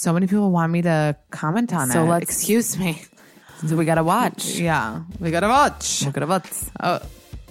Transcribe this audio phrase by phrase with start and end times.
[0.00, 2.08] So many people want me to comment on So it.
[2.08, 3.02] let's- Excuse me.
[3.66, 4.46] So we gotta watch.
[4.56, 6.04] Yeah, we gotta watch.
[6.06, 6.48] We gotta watch.
[6.82, 7.00] Oh,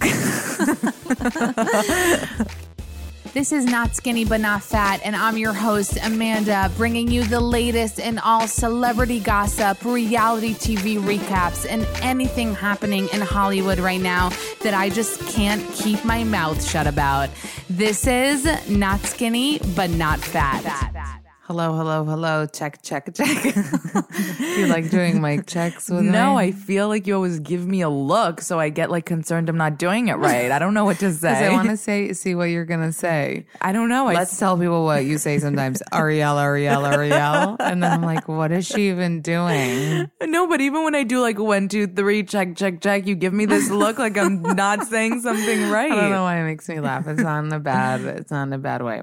[3.32, 7.38] This is Not Skinny But Not Fat, and I'm your host, Amanda, bringing you the
[7.38, 14.30] latest in all celebrity gossip, reality TV recaps, and anything happening in Hollywood right now
[14.64, 17.28] that I just can't keep my mouth shut about.
[17.68, 21.19] This is Not Skinny But Not Fat.
[21.50, 22.46] Hello, hello, hello.
[22.46, 23.56] Check, check, check.
[24.56, 26.08] you like doing mic checks with me?
[26.08, 26.44] No, me?
[26.44, 29.56] I feel like you always give me a look, so I get like concerned I'm
[29.56, 30.52] not doing it right.
[30.52, 31.46] I don't know what to say.
[31.46, 33.46] I want to say, see what you're gonna say.
[33.60, 34.06] I don't know.
[34.06, 35.82] I Let's tell people what you say sometimes.
[35.92, 40.08] Arielle, Arielle, Arielle, and then I'm like, what is she even doing?
[40.22, 43.32] no, but even when I do like one, two, three, check, check, check, you give
[43.32, 45.90] me this look like I'm not saying something right.
[45.90, 47.08] I don't know why it makes me laugh.
[47.08, 48.02] It's not in a bad.
[48.02, 49.02] It's not in a bad way.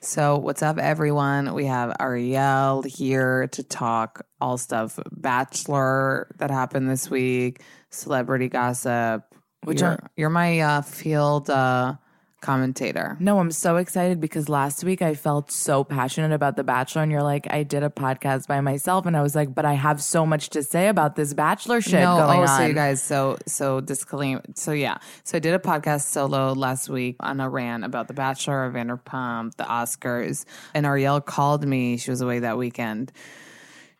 [0.00, 1.54] So, what's up, everyone?
[1.54, 9.22] We have Arielle here to talk all stuff Bachelor that happened this week, celebrity gossip.
[9.64, 11.94] Which you're, are- you're my uh, field uh,
[12.40, 13.16] commentator.
[13.20, 17.12] No, I'm so excited because last week I felt so passionate about The Bachelor, and
[17.12, 20.02] you're like, I did a podcast by myself, and I was like, but I have
[20.02, 22.48] so much to say about this Bachelor shit no, going oh, on.
[22.48, 24.42] so you guys, so so disclaimer.
[24.54, 28.14] So yeah, so I did a podcast solo last week on a rant about The
[28.14, 30.44] Bachelor, Vanderpump, the Oscars,
[30.74, 31.96] and Arielle called me.
[31.96, 33.12] She was away that weekend.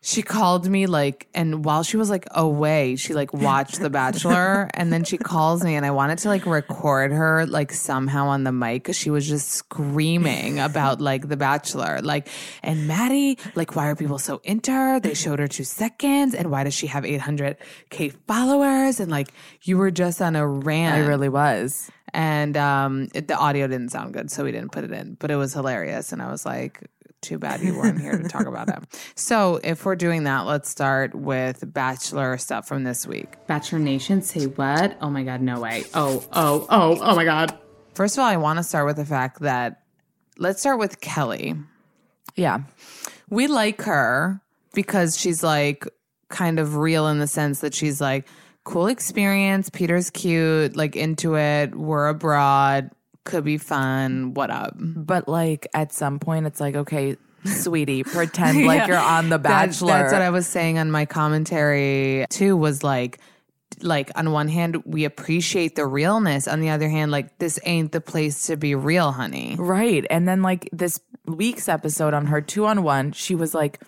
[0.01, 4.71] She called me like, and while she was like away, she like watched The Bachelor,
[4.75, 8.45] and then she calls me, and I wanted to like record her like somehow on
[8.45, 12.29] the mic because she was just screaming about like The Bachelor, like,
[12.63, 15.01] and Maddie, like, why are people so into her?
[15.01, 19.01] They showed her two seconds, and why does she have 800k followers?
[19.01, 19.29] And like,
[19.63, 20.95] you were just on a rant.
[20.95, 21.91] I really was.
[22.15, 25.33] and um, it, the audio didn't sound good, so we didn't put it in, but
[25.33, 26.83] it was hilarious, and I was like.
[27.21, 28.79] Too bad you weren't here to talk about it.
[29.17, 33.35] So, if we're doing that, let's start with Bachelor stuff from this week.
[33.47, 34.97] Bachelor Nation, say what?
[35.01, 35.85] Oh my God, no way.
[35.93, 37.59] Oh, oh, oh, oh my God.
[37.95, 39.83] First of all, I want to start with the fact that
[40.39, 41.57] let's start with Kelley.
[42.37, 42.61] Yeah.
[43.29, 44.41] We like her
[44.73, 45.87] because she's like
[46.29, 48.29] kind of real in the sense that she's like,
[48.65, 49.71] cool experience.
[49.71, 51.75] Peter's cute, like into it.
[51.75, 52.91] We're abroad.
[53.29, 54.35] Could be fun.
[54.35, 54.75] What up?
[54.79, 59.43] But like at some point, it's like, okay, sweetie, pretend like you're on The That-
[59.43, 59.89] Bachelor.
[59.93, 62.57] that's what I was saying on my commentary too.
[62.57, 63.19] Was like,
[63.81, 66.49] like on one hand, we appreciate the realness.
[66.49, 69.57] On the other hand, like this ain't the place to be real, honey.
[69.59, 70.05] Right.
[70.11, 73.81] And then like this week's episode on her two on one, she was like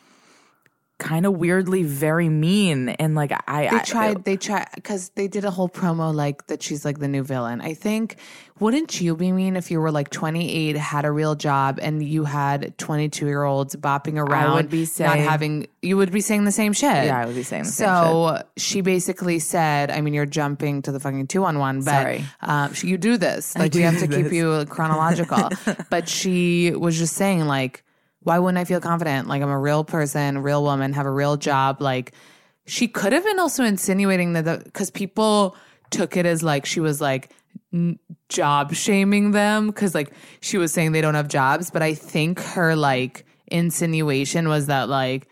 [1.00, 4.24] kind of weirdly very mean and like I They I- tried.
[4.24, 6.62] They tried because they did a whole promo like that.
[6.62, 7.60] She's like the new villain.
[7.60, 8.16] I think.
[8.60, 12.24] Wouldn't you be mean if you were like 28, had a real job, and you
[12.24, 14.50] had 22 year olds bopping around?
[14.50, 15.66] I would be saying not having.
[15.80, 17.06] You would be saying the same shit.
[17.06, 20.82] Yeah, I would be saying the same so she basically said, I mean, you're jumping
[20.82, 22.24] to the fucking two on one, but Sorry.
[22.42, 23.56] um, she- you do this.
[23.56, 25.48] Like we have to keep you chronological.
[25.88, 27.82] but she was just saying, like,
[28.22, 29.28] why wouldn't I feel confident?
[29.28, 31.80] Like I'm a real person, real woman, have a real job.
[31.80, 32.12] Like
[32.66, 35.56] she could have been also insinuating that because people
[35.90, 37.32] took it as like she was like
[37.72, 41.70] n- job shaming them because like she was saying they don't have jobs.
[41.70, 45.28] But I think her like insinuation was that like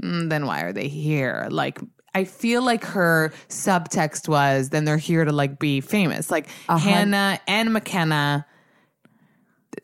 [0.00, 1.48] mm, then why are they here?
[1.50, 1.80] Like,
[2.14, 6.30] I feel like her subtext was then they're here to like be famous.
[6.30, 8.46] Like Hannah and McKenna,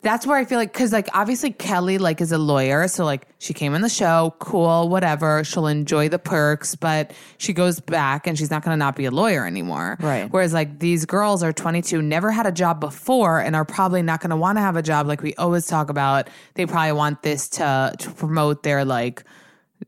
[0.01, 3.27] that's where I feel like because like obviously Kelley like is a lawyer, so like
[3.37, 5.43] she came in the show, cool, whatever.
[5.43, 9.05] She'll enjoy the perks, but she goes back and she's not going to not be
[9.05, 9.97] a lawyer anymore.
[9.99, 10.31] Right.
[10.31, 14.21] Whereas like these girls are 22, never had a job before, and are probably not
[14.21, 16.29] going to want to have a job like we always talk about.
[16.53, 19.23] They probably want this to to promote their like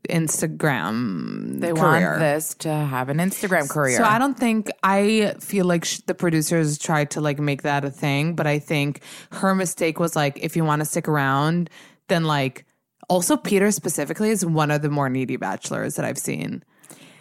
[0.08, 1.60] Instagram.
[1.60, 2.10] They career.
[2.10, 3.96] want this to have an Instagram career.
[3.96, 7.84] So I don't think I feel like sh- the producers tried to like make that
[7.84, 9.02] a thing, but I think
[9.32, 11.70] her mistake was like if you want to stick around,
[12.08, 12.64] then like
[13.08, 16.64] also Peter specifically is one of the more needy bachelors that I've seen.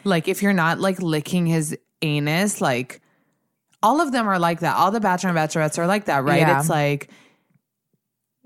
[0.03, 3.01] Like if you're not like licking his anus, like
[3.83, 4.75] all of them are like that.
[4.75, 6.39] All the bachelor and bachelorettes are like that, right?
[6.39, 6.59] Yeah.
[6.59, 7.09] It's like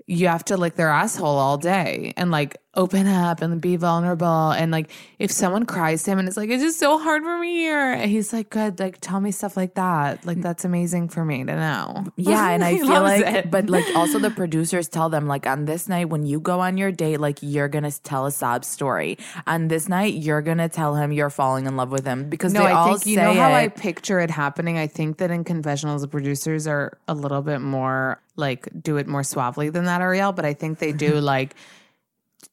[0.06, 4.50] you have to lick their asshole all day and like open up and be vulnerable.
[4.50, 7.38] And like if someone cries to him and it's like, it's just so hard for
[7.38, 7.92] me here.
[7.92, 10.24] And he's like, good, like tell me stuff like that.
[10.26, 12.04] Like that's amazing for me to know.
[12.16, 13.50] Yeah, and I feel like, it.
[13.50, 16.76] but like also the producers tell them like on this night when you go on
[16.76, 19.18] your date, like you're gonna tell a sob story.
[19.46, 22.60] On this night, you're gonna tell him you're falling in love with him because no,
[22.60, 24.78] they I all think say you know how I picture it happening.
[24.78, 29.06] I think that in confessionals, the producers are a little bit more like do it
[29.06, 30.34] more suavely than that, Arielle.
[30.34, 31.54] But I think they do like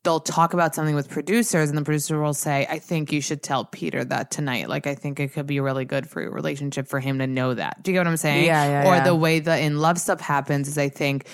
[0.04, 3.42] they'll talk about something with producers, and the producer will say, "I think you should
[3.44, 4.70] tell Peter that tonight.
[4.70, 7.54] Like, I think it could be really good for your relationship for him to know
[7.54, 8.46] that." Do you get what I'm saying?
[8.46, 9.04] Yeah, yeah, Or yeah.
[9.04, 11.26] the way the in love stuff happens is, I think.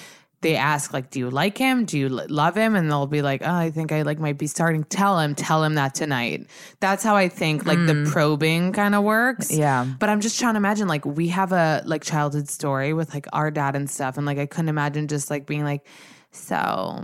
[0.41, 1.83] They ask like, "Do you like him?
[1.83, 4.37] Do you l- love him?" And they'll be like, "Oh, I think I like might
[4.37, 6.47] be starting." Tell him, tell him that tonight.
[6.79, 9.49] That's how I think like the probing kind of works.
[9.51, 9.57] Mm.
[9.57, 9.85] Yeah.
[9.99, 13.27] But I'm just trying to imagine like we have a like childhood story with like
[13.33, 15.85] our dad and stuff, and like I couldn't imagine just like being like,
[16.31, 17.03] so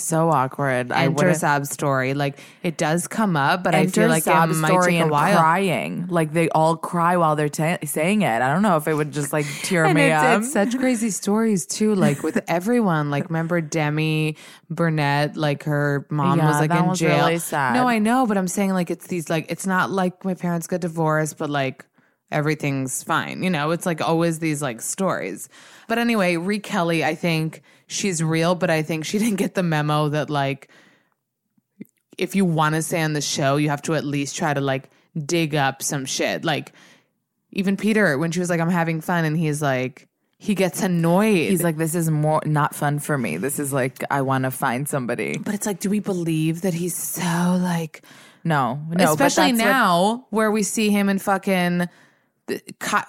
[0.00, 0.90] so awkward.
[0.92, 2.14] I enter would sob story.
[2.14, 5.08] Like it does come up, but I feel like sob it might story take a
[5.08, 5.36] while.
[5.38, 6.06] crying.
[6.08, 8.42] Like they all cry while they're ta saying it.
[8.42, 10.42] I don't know if it would just like tear And me it's, up.
[10.42, 13.10] it's such crazy stories too, like with everyone.
[13.10, 14.36] Like, remember Demi
[14.68, 15.36] Burnett?
[15.36, 17.26] Like her mom Yeah, was like in jail.
[17.26, 17.40] really.
[17.52, 20.66] No, I know, but I'm saying like it's these like it's not like my parents
[20.66, 21.84] got divorced, but like
[22.32, 23.42] everything's fine.
[23.42, 25.48] You know, it's like always these like stories.
[25.88, 29.62] But anyway, Ree Kelley, I think she's real, but I think she didn't get the
[29.62, 30.68] memo that like
[32.18, 34.60] if you want to stay on the show, you have to at least try to
[34.60, 34.90] like
[35.26, 36.44] dig up some shit.
[36.44, 36.72] Like
[37.52, 40.06] even Peter, when she was like, I'm having fun, and he's like,
[40.38, 41.50] he gets annoyed.
[41.50, 43.36] He's like, this is more not fun for me.
[43.38, 45.36] This is like, I want to find somebody.
[45.38, 47.20] but it's like, do we believe that he's so
[47.60, 48.02] like,
[48.44, 51.88] No, no, especially that's what- now where we see him in fucking.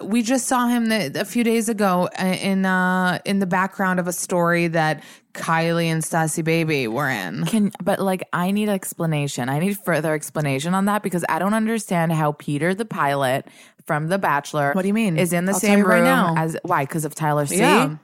[0.02, 4.00] We just saw him the, a few days ago uh, in uh in the background
[4.00, 5.04] of a story that
[5.34, 7.46] Kylie and Stassie Baby were in.
[7.46, 9.50] Can but like I need explanation.
[9.50, 13.48] I need further explanation on that because I don't understand how Peter the pilot
[13.86, 15.18] from The Bachelor What do you mean?
[15.18, 16.36] is in the I'll same you right room now.
[16.38, 17.58] as why because of Tyler C.
[17.58, 17.96] Yeah.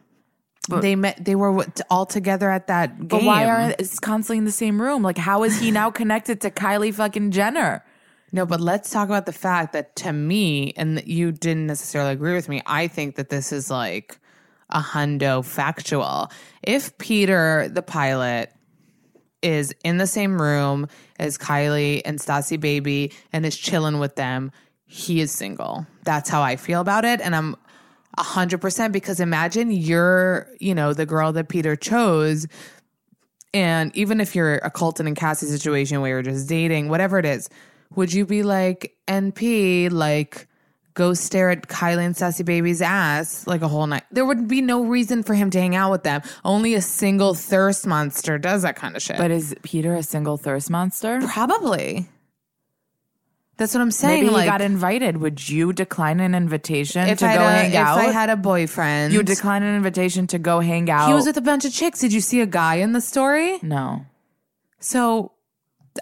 [0.70, 1.24] they met.
[1.24, 3.08] They were all together at that game.
[3.08, 5.04] But why are is constantly in the same room?
[5.04, 7.84] Like how is he now connected to Kylie fucking Jenner?
[8.32, 12.34] No, but let's talk about the fact that to me, and you didn't necessarily agree
[12.34, 14.20] with me, I think that this is like
[14.70, 16.30] a hundo factual.
[16.62, 18.52] If Peter, the pilot,
[19.42, 20.88] is in the same room
[21.20, 24.52] as Kylie and Stassie Baby and is chilling with them,
[24.86, 25.86] he is single.
[26.04, 27.22] That's how I feel about it.
[27.22, 27.56] And I'm
[28.18, 32.48] a hundred percent because imagine you're, you know, the girl that Peter chose.
[33.54, 37.26] And even if you're a Colton and Cassie situation where you're just dating, whatever it
[37.26, 37.50] is,
[37.96, 40.48] would you be like NP, like
[40.94, 44.04] go stare at Kylie and Sassy Baby's ass like a whole night?
[44.12, 46.22] There would be no reason for him to hang out with them.
[46.44, 49.18] Only a single thirst monster does that kind of shit.
[49.18, 51.20] But is Peter a single thirst monster?
[51.28, 52.08] probably.
[53.58, 54.26] That's what I'm saying.
[54.26, 55.18] Maybe like, he got invited.
[55.18, 57.98] Would you decline an invitation if to I go a, hang if out?
[57.98, 61.08] If I had a boyfriend, you would decline an invitation to go hang out.
[61.08, 62.00] He was with a bunch of chicks.
[62.00, 63.60] Did you see a guy in the story?
[63.64, 64.06] no.
[64.80, 65.32] So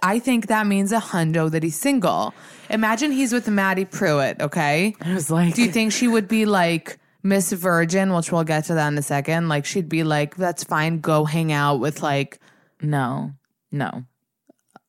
[0.02, 2.34] I think that means a hundo that he's single.
[2.70, 4.96] Imagine he's with Maddie Prewett, okay?
[5.02, 8.66] I was like, Do you think she would be like Miss Virgin, which we'll get
[8.66, 9.50] to that in a second?
[9.50, 12.40] Like she'd be like, that's fine, go hang out with like
[12.82, 13.34] no,
[13.72, 14.06] no.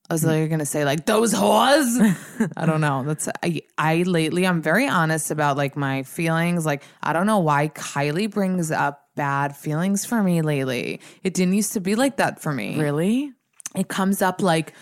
[0.09, 2.17] I was like, you're gonna say like those whores.
[2.57, 3.03] I don't know.
[3.05, 3.63] That's I.
[3.77, 6.65] I lately, I'm very honest about like my feelings.
[6.65, 11.01] Like I don't know why Kylie brings up bad feelings for me lately.
[11.25, 12.79] It didn't used to be like that for me.
[12.79, 13.33] Really?
[13.75, 14.75] It comes up like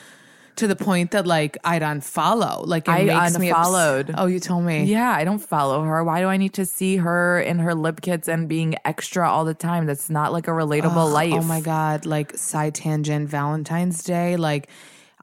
[0.56, 2.66] to the point that like I'd unfollow.
[2.66, 4.14] Like it I makes me ups- unfollowed.
[4.16, 4.84] oh, you told me.
[4.84, 6.04] Yeah, I don't follow her.
[6.04, 9.44] Why do I need to see her in her lip kits and being extra all
[9.44, 9.86] the time?
[9.86, 11.32] That's not like a relatable oh life.
[11.34, 12.06] Oh my god!
[12.06, 14.36] Like side tangent, Valentine's Day.
[14.36, 14.68] Like,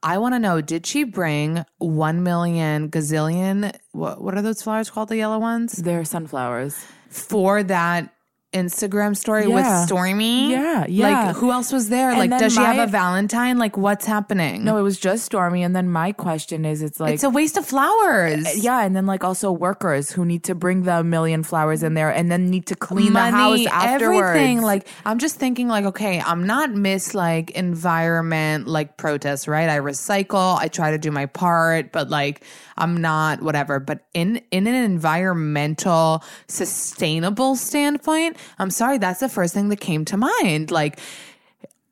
[0.03, 3.73] I want to know: Did she bring one million gazillion?
[3.93, 5.09] What what are those flowers called?
[5.09, 6.75] The yellow ones They're sunflowers.
[7.09, 8.13] for that
[8.53, 9.55] Instagram story Yeah.
[9.55, 10.50] with Stormi?
[10.50, 11.27] Yeah, yeah.
[11.27, 12.10] Like who else was there?
[12.10, 13.58] And like does she have a Valentine?
[13.58, 14.63] Like what's happening?
[14.65, 15.62] No, it was just Stormi.
[15.65, 18.46] And then my question is, it's like, it's a waste of flowers.
[18.46, 21.93] Uh, yeah, and then like also workers who need to bring the million flowers in
[21.93, 24.20] there and then need to clean the house afterwards.
[24.29, 24.62] everything.
[24.62, 29.70] Like I'm just thinking, like, okay, I'm not miss like environment like protests, right?
[29.70, 32.43] I recycle, I try to do my part, but like
[32.77, 33.79] I'm not whatever.
[33.79, 40.05] But in in an environmental sustainable standpoint, I'm sorry, that's the first thing that came
[40.05, 40.71] to mind.
[40.71, 41.00] Like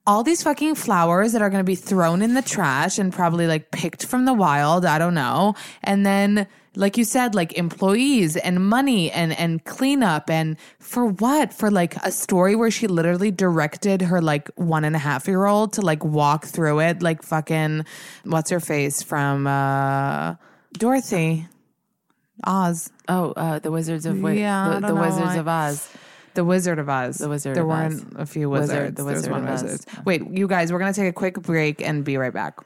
[0.08, 3.46] all these fucking flowers that are going to be thrown in the trash and probably
[3.48, 4.86] like picked from the wild.
[4.86, 5.54] I don't know.
[5.84, 10.30] And then, like you said, like employees and money and, and cleanup.
[10.30, 11.54] And for what?
[11.54, 15.46] For like a story where she literally directed her like one and a half year
[15.46, 17.86] old to like walk through it, like fucking,
[18.24, 20.36] what's her face from, uh,
[20.74, 21.48] Dorothy.
[22.46, 22.90] Oz.
[23.10, 25.36] oh, uh, the Wizards of Wi- Yeah, the, the Wizards why.
[25.36, 25.90] of Oz.
[26.40, 27.18] The Wizard of Oz.
[27.18, 28.96] The Wizard There of weren't a few Wizard- wizards.
[28.96, 29.64] the There was Wizard one of Oz.
[29.64, 29.82] wizard.
[30.06, 32.60] Wait, you guys, we're gonna take a quick break and be right back.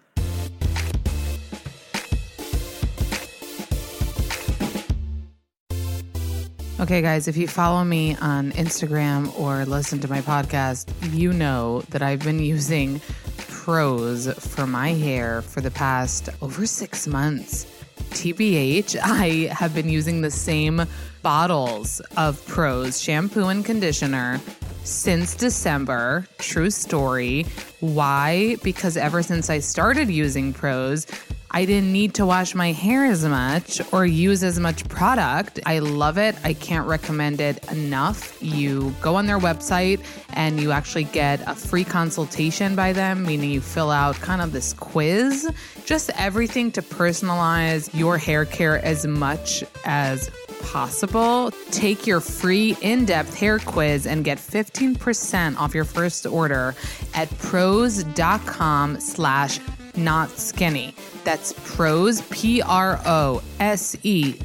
[6.79, 11.81] Okay, guys, if you follow me on Instagram or listen to my podcast, you know
[11.89, 12.99] that I've been using
[13.37, 17.65] Prose for my hair for the past over six months.
[17.95, 20.85] TBH, I have been using the same
[21.21, 24.39] bottles of Prose shampoo and conditioner
[24.83, 26.27] since December.
[26.37, 27.45] True story.
[27.79, 28.57] Why?
[28.63, 31.07] Because ever since I started using Prose,
[31.55, 35.59] I didn't need to wash my hair as much or use as much product.
[35.67, 36.35] I love it.
[36.43, 38.41] I can't recommend it enough.
[38.41, 43.51] You go on their website and you actually get a free consultation by them, meaning
[43.51, 45.47] you fill out kind of this quiz,
[45.85, 50.31] just everything to personalize your hair care as much as
[50.63, 51.51] possible.
[51.69, 56.73] Take your free in-depth hair quiz and get 15% off your first order
[57.13, 59.59] at prose.com slash
[59.95, 60.95] not skinny.
[61.23, 62.63] That's prose, P-R-O-S-E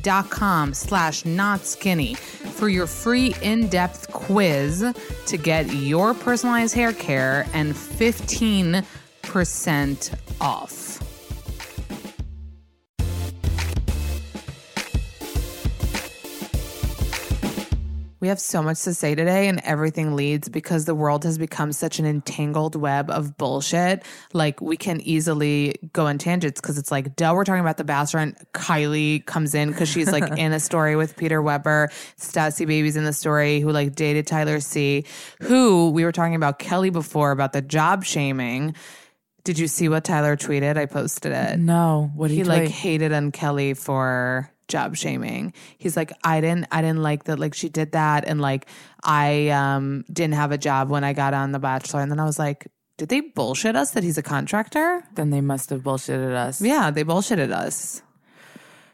[0.02, 4.84] dot com slash not skinny for your free in-depth quiz
[5.26, 8.84] to get your personalized hair care and 15%
[10.40, 10.87] off.
[18.28, 21.72] We have so much to say today, and everything leads because the world has become
[21.72, 24.02] such an entangled web of bullshit.
[24.34, 27.84] Like, we can easily go on tangents because it's like, duh, we're talking about The
[27.84, 31.88] Bachelor, and Kylie comes in because she's like in a story with Peter Weber.
[32.18, 35.06] Stassie Baby's in the story who like dated Tyler C.,
[35.40, 38.74] who we were talking about Kelley before about the job shaming.
[39.44, 40.76] Did you see what Tyler tweeted?
[40.76, 42.68] I posted it No, what he like like?
[42.68, 45.52] hated on Kelley for job shaming.
[45.78, 48.66] He's like, I didn't I didn't like that like she did that and like
[49.02, 52.00] I um didn't have a job when I got on The Bachelor.
[52.00, 55.02] And then I was like, did they bullshit us that he's a contractor?
[55.14, 56.60] Then they must have bullshitted us.
[56.60, 58.02] Yeah, they bullshitted us.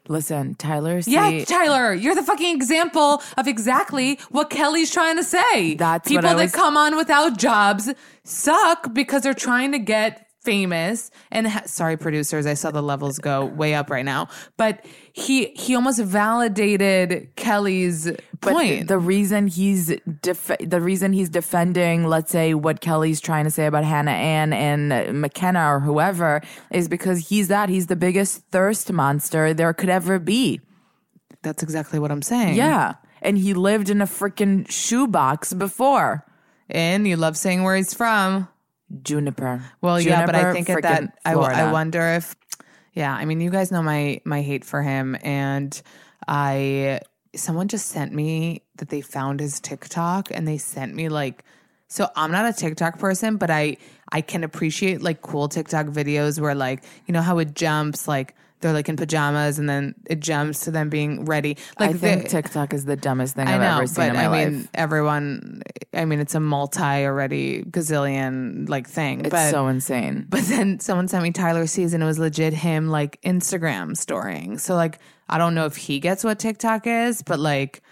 [0.07, 1.01] Listen, Tyler.
[1.01, 5.75] C, Yeah, Tyler, you're the fucking example of exactly what Kelley's trying to say.
[5.77, 7.91] That's people that come on without jobs
[8.23, 11.11] suck because they're trying to get famous.
[11.31, 14.29] And ha- sorry, producers, I saw the levels go way up right now.
[14.57, 18.11] But he he almost validated Kelley's
[18.41, 18.89] But point.
[18.89, 23.67] the reason he's def- the reason he's defending, let's say, what Kelley's trying to say
[23.67, 28.93] about Hannah Ann and McKenna or whoever, is because he's that he's the biggest thirst
[28.93, 30.61] monster there could ever be.
[31.43, 32.55] That's exactly what I'm saying.
[32.57, 36.25] Yeah, and he lived in a freaking shoebox before
[36.71, 38.49] And you love saying where he's from.
[39.03, 39.63] Jupiter.
[39.81, 41.71] Well, yeah, but I think at that, I, Florida.
[41.73, 42.35] wonder if,
[42.93, 45.81] yeah, I mean, you guys know my my hate for him, and
[46.29, 47.01] I
[47.35, 51.45] someone just sent me that they found his TikTok, and they sent me like,
[51.89, 53.77] so I'm not a TikTok person, but I
[54.11, 58.35] I can appreciate like cool TikTok videos where like you know how it jumps like.
[58.61, 61.59] They're like in pajamas, and then it jumps to them being ready.
[61.79, 64.15] Like I think they- TikTok is the dumbest thing I I've know, ever seen in
[64.17, 64.53] my I life.
[64.53, 65.63] mean, everyone.
[65.93, 69.21] I mean, it's a multi already gazillion like thing.
[69.21, 70.27] it's but so insane.
[70.31, 74.57] but then someone sent me Tyler C's and it was legit him like Instagram storing.
[74.59, 77.83] So like I don't know if he gets what TikTok is, but like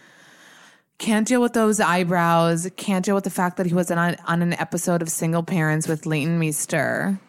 [0.99, 2.69] can't deal with those eyebrows.
[2.77, 5.87] Can't deal with the fact that he was on on an episode of Single Parents
[5.87, 7.21] with Leighton Meester.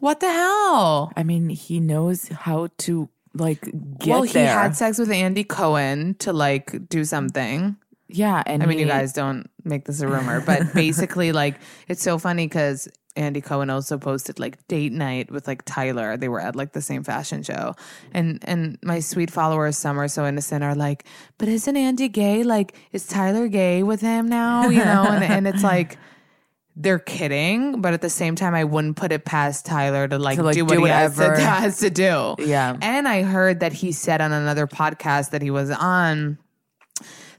[0.00, 1.12] What the hell?
[1.16, 3.62] I mean, he knows how to like
[3.98, 4.52] get well, he there.
[4.52, 7.76] had sex with Andy Cohen to like do something.
[8.08, 11.56] yeah, and I mean, you guys don't make this a rumor, but basically, like,
[11.88, 16.16] it's so funny because Andy Cohen also posted like date night with like Tyler.
[16.16, 17.74] They were at like the same fashion show,
[18.12, 21.04] and and my sweet followers, some are so innocent, are like,
[21.36, 22.44] but isn't Andy gay?
[22.44, 24.68] Like, is Tyler gay with him now?
[24.68, 25.98] You know, and and it's like.
[26.80, 30.36] They're kidding, but at the same time, I wouldn't put it past Tyler to like,
[30.36, 32.36] To, like, do what do he has to, has to do.
[32.38, 32.76] Yeah.
[32.80, 36.38] And I heard that he said on another podcast that he was on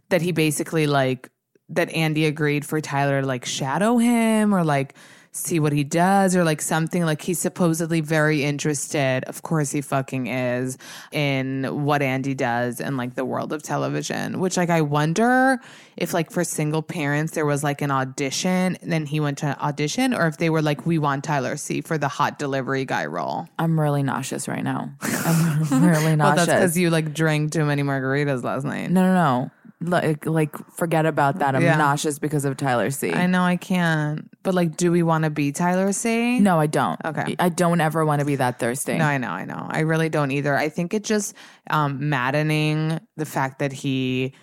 [0.09, 1.29] that he basically like
[1.69, 4.95] that Andy agreed for Tyler to like shadow him or like
[5.31, 9.79] see what he does or like something like he's supposedly very interested of course he
[9.79, 10.77] fucking is
[11.11, 15.59] in what Andy does in like the world of television which like I wonder
[15.97, 19.57] if like for single parents there was like an audition and then he went to
[19.63, 23.05] audition or if they were like we want Tyler C for the hot delivery guy
[23.05, 24.89] role I'm really nauseous right now.
[25.01, 26.17] I'm really nauseous.
[26.17, 29.51] well that's because you like drank too many margaritas last night no, no, no.
[29.81, 31.55] Like, like, forget about that.
[31.55, 31.77] I'm Yeah.
[31.77, 33.13] nauseous because of Tyler C.
[33.13, 34.29] I know I can't.
[34.43, 36.39] But like, do we want to be Tyler C?
[36.39, 36.99] no, I don't.
[37.05, 37.35] Okay.
[37.39, 38.97] I don't ever want to be that thirsty.
[38.97, 39.67] No, I know, I know.
[39.69, 40.55] I really don't either.
[40.57, 41.33] I think it's just
[41.69, 44.33] um, maddening the fact that he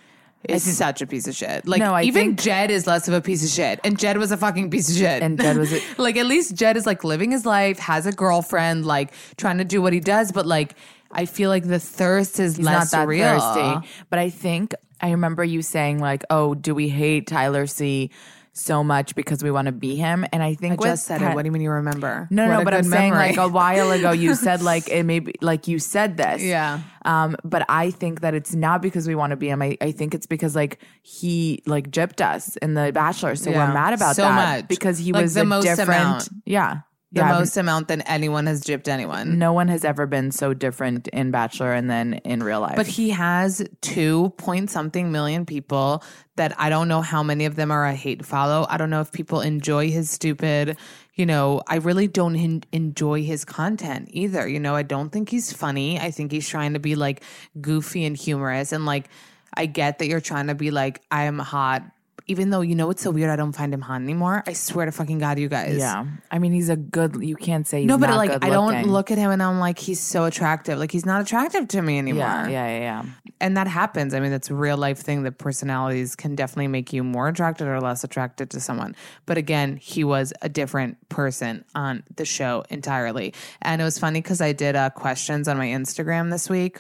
[0.48, 1.66] is such a piece of shit.
[1.66, 4.16] Like, No, I even think- Jed is less of a piece of shit, and Jed
[4.16, 5.22] was a fucking piece of shit.
[5.22, 8.12] And Jed was a- like, at least Jed is like living his life, has a
[8.12, 10.30] girlfriend, like trying to do what he does.
[10.32, 10.76] But like,
[11.10, 13.26] I feel like the thirst is He's less not that real.
[13.40, 13.88] thirsty.
[14.08, 18.10] But I think I remember you saying like, "Oh, do we hate Tyler C
[18.52, 21.32] so much because we want to be him?" And I think I just said Ty-
[21.32, 21.34] it.
[21.34, 22.26] What do you mean you remember?
[22.30, 25.04] No, What no, but I'm good saying like a while ago you said like it
[25.04, 26.42] maybe like you said this.
[26.42, 26.80] Yeah.
[27.04, 29.60] Um, but I think that it's not because we want to be him.
[29.62, 33.68] I, I think it's because like he like gypped us in the Bachelor, so Yeah.
[33.68, 34.68] we're mad about So that much.
[34.68, 35.88] because he Like was the a most different.
[35.90, 36.28] amount.
[36.46, 36.80] Yeah,
[37.16, 39.38] the yeah, most amount than anyone has gypped anyone.
[39.38, 42.76] No one has ever been so different in Bachelor and then in real life.
[42.76, 46.04] But he has two point something million people
[46.37, 48.66] that I don't know how many of them are a hate follow.
[48.68, 50.76] I don't know if people enjoy his stupid,
[51.14, 54.46] you know, I really don't en- enjoy his content either.
[54.46, 55.99] You know, I don't think he's funny.
[55.99, 57.23] I think he's trying to be like
[57.61, 58.73] goofy and humorous.
[58.73, 59.08] And like,
[59.54, 61.82] I get that you're trying to be like, I am hot.
[62.28, 63.30] Even though, you know, it's so weird.
[63.30, 64.42] I don't find him hot anymore.
[64.47, 65.76] I swear to fucking God, you guys.
[65.78, 67.16] yeah, I mean he's a good.
[67.23, 69.78] You can't say he's No, but like, I don't look at him and I'm like,
[69.78, 70.78] he's so attractive.
[70.78, 73.04] Like, he's not attractive to me anymore Yeah, yeah, yeah, yeah.
[73.40, 74.12] and that happens.
[74.12, 77.68] I mean, that's a real life thing that personalities can definitely make you more attracted
[77.68, 78.97] or less attracted to someone.
[79.26, 83.34] But again, he was a different person on the show entirely.
[83.62, 86.78] And it was funny because I did uh, questions on my Instagram this week.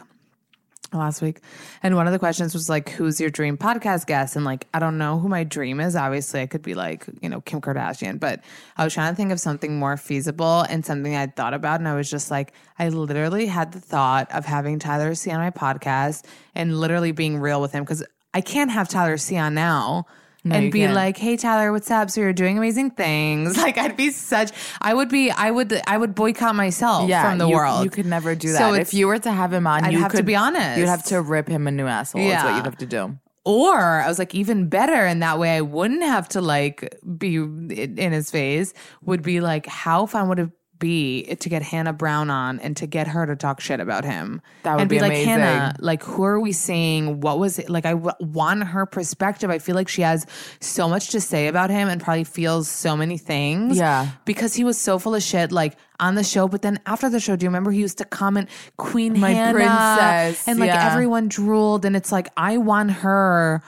[0.96, 1.40] Last week.
[1.82, 4.36] And one of the questions was like, who's your dream podcast guest?
[4.36, 5.94] And like, I don't know who my dream is.
[5.94, 8.42] Obviously, I could be like, you know, Kim Kardashian, but
[8.76, 11.80] I was trying to think of something more feasible and something I'd thought about.
[11.80, 15.38] And I was just like, I literally had the thought of having Tyler C on
[15.38, 18.04] my podcast and literally being real with him because
[18.34, 20.06] I can't have Tyler C on now.
[20.50, 20.94] You and be can't.
[20.94, 22.10] like, "Hey Tyler, what's up?
[22.10, 25.98] So you're doing amazing things." Like I'd be such, I would be, I would, I
[25.98, 27.84] would boycott myself Yeah, from the you, world.
[27.84, 28.58] You could never do that.
[28.58, 30.78] So if you were to have him on, I'd you have to could be honest.
[30.78, 32.26] You'd have to rip him a new asshole.
[32.28, 33.18] That's what you'd have to do.
[33.44, 37.36] Or I was like, even better, and that way I wouldn't have to like be
[37.36, 38.72] in his face.
[39.02, 42.86] Would be like, how fun would it be to get Hannah Brown on and to
[42.86, 44.42] get her to talk shit about him?
[44.62, 45.28] That would and be like, amazing.
[45.28, 47.20] Hannah, like, who are we seeing?
[47.20, 47.70] What was it?
[47.70, 49.50] Like, I w- want her perspective.
[49.50, 50.26] I feel like she has
[50.60, 53.76] so much to say about him and probably feels so many things.
[53.76, 54.10] Yeah.
[54.24, 56.48] because he was so full of shit, like on the show.
[56.48, 59.52] But then after the show, do you remember he used to comment Queen My Hannah
[59.52, 60.92] princess, and like yeah.
[60.92, 63.62] everyone drooled, and it's like I want her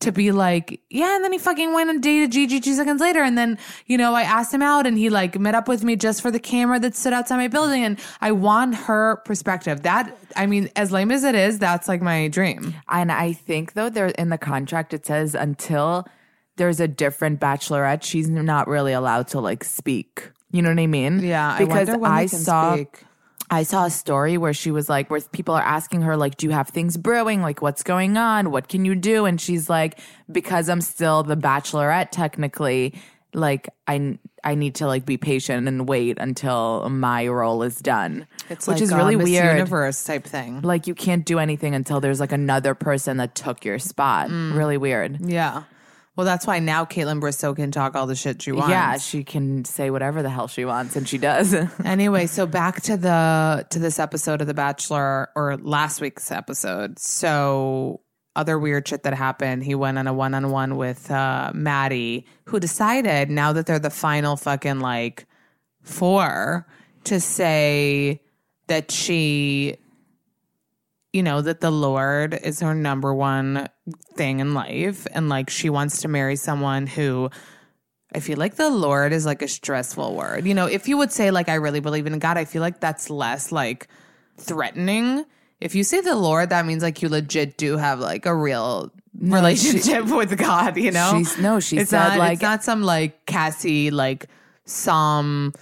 [0.00, 3.22] to be like, yeah, and then he fucking went and dated Gigi two seconds later.
[3.22, 5.94] And then, you know, I asked him out and he like met up with me
[5.94, 7.84] just for the camera that stood outside my building.
[7.84, 9.82] And I want her perspective.
[9.82, 12.74] That, I mean, as lame as it is, that's like my dream.
[12.88, 16.06] And I think though there in the contract it says until
[16.56, 20.30] there's a different bachelorette, she's not really allowed to like speak.
[20.50, 21.20] You know what I mean?
[21.20, 21.58] Yeah.
[21.58, 23.04] Because I, I saw speak.
[23.50, 26.46] I saw a story where she was like, where people are asking her, like, do
[26.46, 27.42] you have things brewing?
[27.42, 28.52] Like, what's going on?
[28.52, 29.24] What can you do?
[29.24, 29.98] And she's like,
[30.30, 32.94] because I'm still the bachelorette, technically,
[33.34, 38.26] like, I, I need to like be patient and wait until my role is done.
[38.48, 39.56] It's which like is a really Miss weird.
[39.56, 40.62] universe type thing.
[40.62, 44.28] Like, you can't do anything until there's like another person that took your spot.
[44.30, 44.56] Mm.
[44.56, 45.20] Really weird.
[45.20, 45.64] Yeah.
[46.20, 48.68] Well, that's why now Kaitlyn Bristowe can talk all the shit she wants.
[48.68, 51.54] Yeah, she can say whatever the hell she wants, and she does.
[51.84, 56.98] anyway, so back to the to this episode of The Bachelor or last week's episode.
[56.98, 58.02] So
[58.36, 59.64] other weird shit that happened.
[59.64, 63.78] He went on a one on one with uh, Maddie, who decided now that they're
[63.78, 65.26] the final fucking like
[65.80, 66.66] four
[67.04, 68.20] to say
[68.66, 69.78] that she,
[71.12, 73.68] you know, that the Lord is her number one
[74.14, 77.30] thing in life, and like she wants to marry someone who
[78.14, 80.46] I feel like the Lord is like a stressful word.
[80.46, 82.80] You know, if you would say like I really believe in God, I feel like
[82.80, 83.88] that's less like
[84.36, 85.24] threatening.
[85.60, 88.90] If you say the Lord, that means like you legit do have like a real
[89.20, 91.12] relationship with God, you know?
[91.18, 94.26] She's- no, she it's said, not, like- it's not some like Cassie like
[94.64, 95.52] Psalm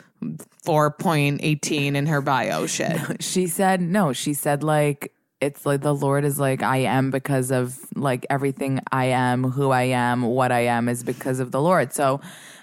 [0.64, 2.98] 4.18 in her bio shit.
[3.22, 4.12] She said no.
[4.12, 8.80] She said like it's like the Lord is like I am because of like everything
[8.90, 11.92] I am, who I am, what I am is because of the Lord.
[11.92, 12.20] So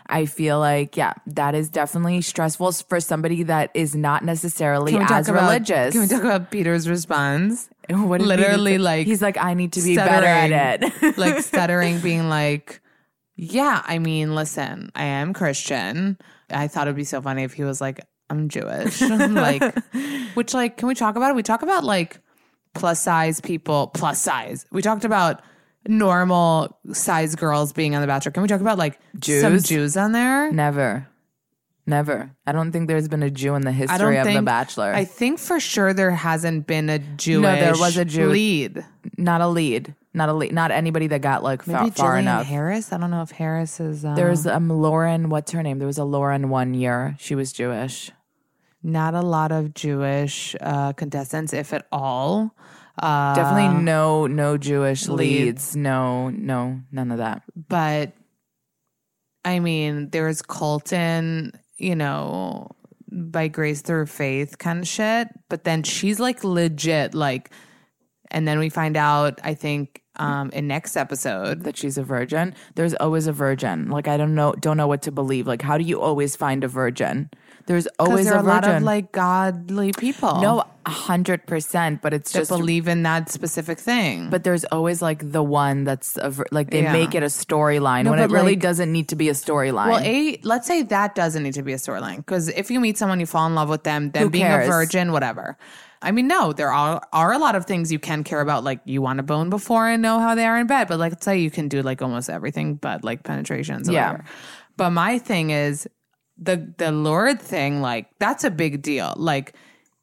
[0.07, 5.01] I feel like yeah, that is definitely stressful for somebody that is not necessarily Can
[5.01, 5.93] we talk as about- religious.
[5.93, 7.69] Can we talk about Peter's response?
[7.89, 8.77] What Literally, say?
[8.79, 11.17] like, he's like I need to be better at it.
[11.19, 12.81] like stuttering, being like,
[13.35, 16.17] "Yeah, I mean, listen, I am Christian."
[16.49, 19.61] I thought it'd be so funny if he was like, "I'm Jewish," like,
[20.33, 21.35] which like, can we talk about it?
[21.35, 22.19] We talk about like
[22.75, 24.65] plus size people, plus size.
[24.71, 25.41] We talked about
[25.87, 28.31] normal size girls being on The Bachelor.
[28.31, 29.63] Can we talk about like some Jews?
[29.63, 30.51] Jews on there?
[30.51, 31.07] Never.
[31.87, 32.31] Never.
[32.47, 34.91] I don't think there's been a Jew in the history of think The Bachelor.
[34.93, 37.43] I think for sure there hasn't been a Jewish.
[37.59, 38.83] there was a Jew- lead.
[39.17, 39.93] not a lead.
[40.11, 40.51] Not a lead.
[40.53, 42.45] Not anybody that got like far, Maybe far Jillian enough.
[42.47, 42.91] Harris.
[42.91, 44.03] I don't know if Harris is.
[44.03, 45.29] Uh, There's um Lauren.
[45.29, 45.77] What's her name?
[45.77, 47.15] There was a Lauren one year.
[47.19, 48.11] She was Jewish.
[48.85, 52.55] Not a lot of Jewish uh, contestants, if at all.
[53.01, 55.73] Uh, Definitely no no Jewish leads.
[55.73, 55.75] leads.
[55.75, 57.41] No no none of that.
[57.55, 58.13] but
[59.43, 62.69] I mean, there's Colton, you know,
[63.11, 65.27] by grace through faith kind of shit.
[65.49, 67.51] But then she's like legit, like,
[68.31, 72.55] and then we find out, I think, um, in next episode That she's a virgin.
[72.75, 73.89] There's always a virgin.
[73.89, 75.47] Like I don't know don't know what to believe.
[75.47, 77.29] Like how do you always find a virgin?
[77.67, 80.39] There's always there a a lot of like godly people.
[80.41, 82.01] no, a hundred percent.
[82.01, 84.29] But it's just believe in that specific thing.
[84.29, 86.93] But there's always like the one that's a, like they Yeah.
[86.93, 89.87] make it a storyline No, when it really like- doesn't need to be a storyline.
[89.87, 92.97] Well, a let's say that doesn't need to be a storyline because if you meet
[92.99, 94.67] someone, you fall in love with them, then Who being cares?
[94.67, 95.57] a virgin, whatever.
[96.03, 98.63] I mean, no, there are are a lot of things you can care about.
[98.63, 101.13] Like you want to bone before and know how they are in bed, but like
[101.13, 104.11] let's say you can do like almost everything, but like penetrations, Yeah.
[104.11, 104.25] whatever.
[104.77, 105.87] But my thing is
[106.37, 107.81] the the Lord thing.
[107.81, 109.13] Like that's a big deal.
[109.17, 109.55] Like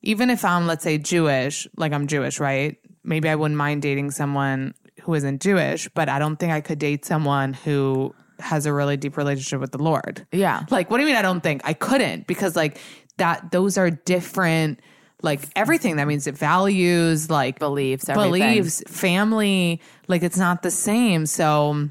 [0.03, 2.77] even if I'm let's say Jewish, like I'm Jewish, right?
[3.05, 6.79] Maybe I wouldn't mind dating someone who isn't Jewish, but I don't think I could
[6.79, 10.27] date someone who has a really deep relationship with the Lord.
[10.33, 10.65] Yeah.
[10.71, 11.63] Like, what do you mean I don't think?
[11.65, 12.79] I couldn't because like
[13.17, 14.81] that those are different
[15.23, 15.97] like everything.
[15.97, 18.31] That means it values, like Beliefs, everything.
[18.33, 21.27] beliefs, family, like it's not the same.
[21.27, 21.89] So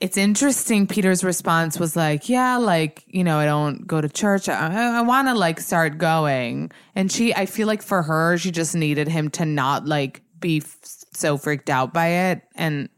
[0.00, 0.86] it's interesting.
[0.86, 4.48] Peter's response was like, "Yeah, like you know, I don't go to church.
[4.48, 8.50] I, I want to like start going." And she, I feel like for her, she
[8.50, 10.76] just needed him to not like be f-
[11.12, 12.42] so freaked out by it.
[12.54, 12.88] And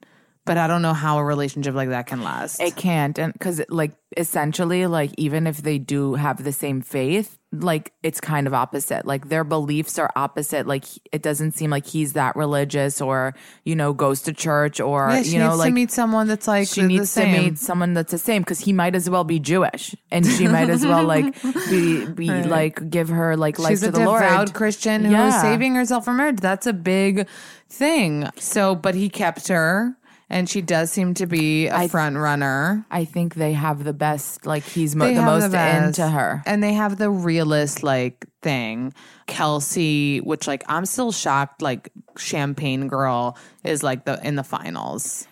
[0.48, 2.60] but I don't know how a relationship like that can last.
[2.60, 7.38] It can't, and because like essentially, like even if they do have the same faith,
[7.52, 9.06] like it's kind of opposite.
[9.06, 10.66] Like their beliefs are opposite.
[10.66, 13.34] Like it doesn't seem like he's that religious, or
[13.64, 16.48] you know, goes to church, or yeah, you know, needs like to meet someone that's
[16.48, 19.24] like she the needs to meet someone that's the same because he might as well
[19.24, 23.70] be Jewish, and she might as well like be be like give her like life
[23.72, 24.22] She's to a the Lord.
[24.22, 25.42] devout Christian who's Yeah.
[25.42, 26.40] saving herself from marriage.
[26.40, 27.28] That's a big
[27.68, 28.28] thing.
[28.38, 29.94] So, but he kept her,
[30.30, 32.84] and she does seem to be a front runner.
[32.90, 34.44] I think they have the best.
[34.46, 35.98] Like he's mo- the most best.
[35.98, 36.42] into her.
[36.46, 38.92] and they have the realist like thing.
[39.26, 41.62] Kelsey, which like I'm still shocked.
[41.62, 45.26] Like Champagne Girl is like the in the finals,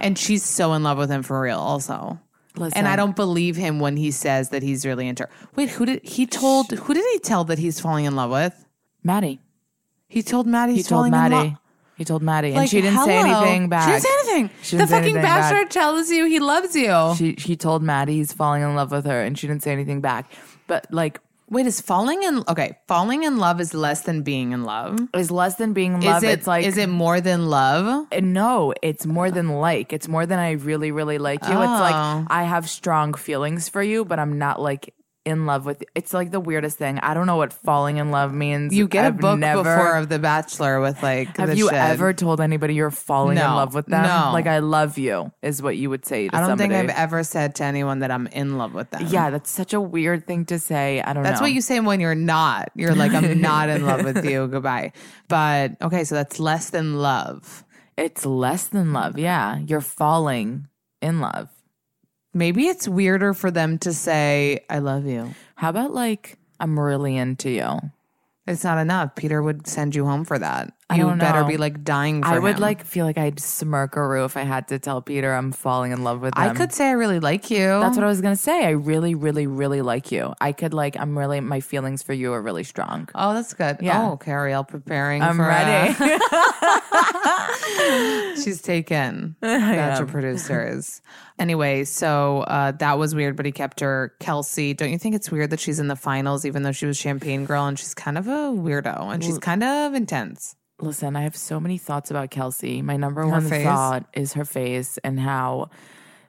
[0.00, 1.58] and she's so in love with him for real.
[1.58, 2.18] Also.
[2.56, 2.78] Listen.
[2.78, 5.30] And I don't believe him when he says that he's really into her.
[5.54, 6.72] Wait, who did he told?
[6.72, 8.66] Who did he tell that he's falling in love with?
[9.04, 9.40] Maddie.
[10.08, 11.56] He told Maddie He he's told falling in Maddie.
[12.00, 13.42] He told Maddie, and Like, she didn't say hello.
[13.42, 13.84] anything back.
[13.84, 14.50] She didn't say anything.
[14.62, 15.50] She the didn't say fucking anything back.
[15.52, 17.14] bachelor tells you he loves you.
[17.18, 20.00] She she told Maddie he's falling in love with her, and she didn't say anything
[20.00, 20.32] back.
[20.66, 22.78] But like, Wait, is falling in okay?
[22.88, 24.98] Falling in love is less than being in love.
[25.14, 26.22] is less than being in love.
[26.22, 28.06] is it it's like is it more than love?
[28.10, 29.92] Uh, No, it's more than like.
[29.92, 31.50] It's more than I really, really like you.
[31.50, 31.84] It's Oh.
[31.90, 35.84] like I have strong feelings for you, but I'm not like in love with.
[35.94, 36.98] It's like the weirdest thing.
[36.98, 38.74] I don't know what falling in love means.
[38.74, 41.36] You get a I've book never, before of The Bachelor with like.
[41.36, 41.74] Have you shit.
[41.74, 44.02] ever told anybody you're falling in love with them?
[44.02, 44.30] no.
[44.32, 46.70] Like I love you is what you would say to I don't somebody.
[46.70, 49.06] think I've ever said to anyone that I'm in love with them.
[49.08, 51.00] yeah, that's such a weird thing to say.
[51.00, 51.28] I don't know.
[51.28, 51.44] That's know.
[51.44, 52.70] what you say when you're not.
[52.74, 54.46] You're like, I'm not in love with you.
[54.48, 54.92] Goodbye.
[55.28, 57.64] But okay, so that's less than love.
[57.96, 59.18] It's less than love.
[59.18, 60.68] Yeah, you're falling
[61.02, 61.48] in love.
[62.32, 65.34] Maybe it's weirder for them to say, I love you.
[65.56, 67.78] How about like I'm really into you?
[68.46, 69.14] It's not enough.
[69.16, 70.72] Peter would send you home for that.
[70.90, 71.48] I you better know.
[71.48, 72.60] be like dying for I would him.
[72.60, 75.92] like feel like I'd smirk a roo if I had to tell Peter I'm falling
[75.92, 76.42] in love with him.
[76.42, 77.66] I could say I really like you.
[77.66, 78.66] That's what I was gonna say.
[78.66, 80.34] I really, really, really like you.
[80.40, 80.96] I could like.
[80.98, 81.40] I'm really.
[81.40, 83.08] My feelings for you are really strong.
[83.14, 83.78] Oh, that's good.
[83.80, 84.10] Yeah.
[84.10, 85.22] Oh, Cariel preparing.
[85.22, 85.94] I'm ready.
[86.00, 86.18] uh,
[88.42, 89.36] she's taken.
[89.40, 91.00] Bachelor producers.
[91.38, 94.14] Anyway, so uh, that was weird, but he kept her.
[94.20, 96.98] Kelsey, don't you think it's weird that she's in the finals, even though she was
[96.98, 100.54] Champagne Girl, and she's kind of a weirdo, and she's kind of intense.
[100.82, 102.82] Listen, I have so many thoughts about Kelsey.
[102.82, 103.64] My number one face?
[103.64, 105.70] thought is her face and how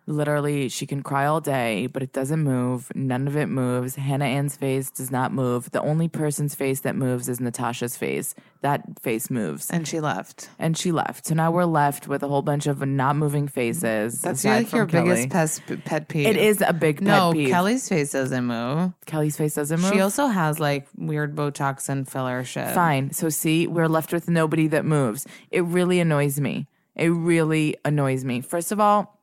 [0.05, 2.91] literally she can cry all day, but it doesn't move.
[2.95, 3.95] None of it moves.
[3.95, 5.71] Hannah Ann's face does not move.
[5.71, 8.35] The only person's face that moves is Natasha's face.
[8.61, 9.69] That face moves.
[9.71, 10.49] And she left.
[10.59, 11.25] And she left.
[11.27, 14.21] So now we're left with a whole bunch of not moving faces.
[14.21, 15.25] That's like your Kelley.
[15.27, 16.27] biggest pet, pet peeve.
[16.27, 17.49] It is a big pet No, peeve.
[17.49, 18.93] Kelley's face doesn't move.
[19.05, 19.93] Kelley's face doesn't move.
[19.93, 22.69] She also has like weird Botox and filler shit.
[22.73, 23.11] Fine.
[23.13, 25.25] So see, we're left with nobody that moves.
[25.49, 26.67] It really annoys me.
[26.95, 28.41] It really annoys me.
[28.41, 29.20] First of all,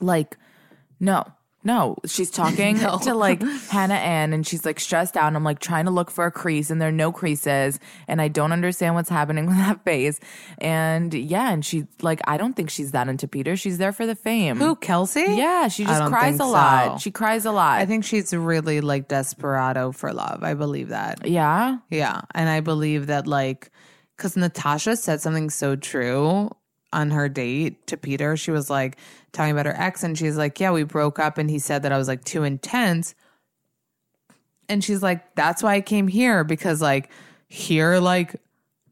[0.00, 0.36] like,
[1.00, 1.24] no.
[1.64, 5.26] No, she's talking to like Hannah Ann and she's like stressed out.
[5.26, 7.80] And I'm like trying to look for a crease and there are no creases.
[8.06, 10.20] And I don't understand what's happening with that face.
[10.58, 13.56] And yeah, and she like, I don't think she's that into Peter.
[13.56, 14.56] She's there for the fame.
[14.58, 15.20] Who, Kelsey?
[15.28, 16.92] Yeah, she I just don't cries think a lot.
[16.92, 16.98] so.
[17.02, 17.80] She cries a lot.
[17.80, 20.44] I think she's really like desperado for love.
[20.44, 21.26] I believe that.
[21.26, 21.78] yeah.
[21.90, 22.20] Yeah.
[22.36, 23.72] And I believe that, like,
[24.16, 26.50] because Natasha said something so true
[26.92, 28.36] on her date to Peter.
[28.36, 28.96] She was like
[29.32, 31.92] talking about her ex, and she's like, Yeah, we broke up, and he said that
[31.92, 33.14] I was like too intense.
[34.68, 37.10] And she's like, That's why I came here because, like,
[37.48, 38.36] here, like,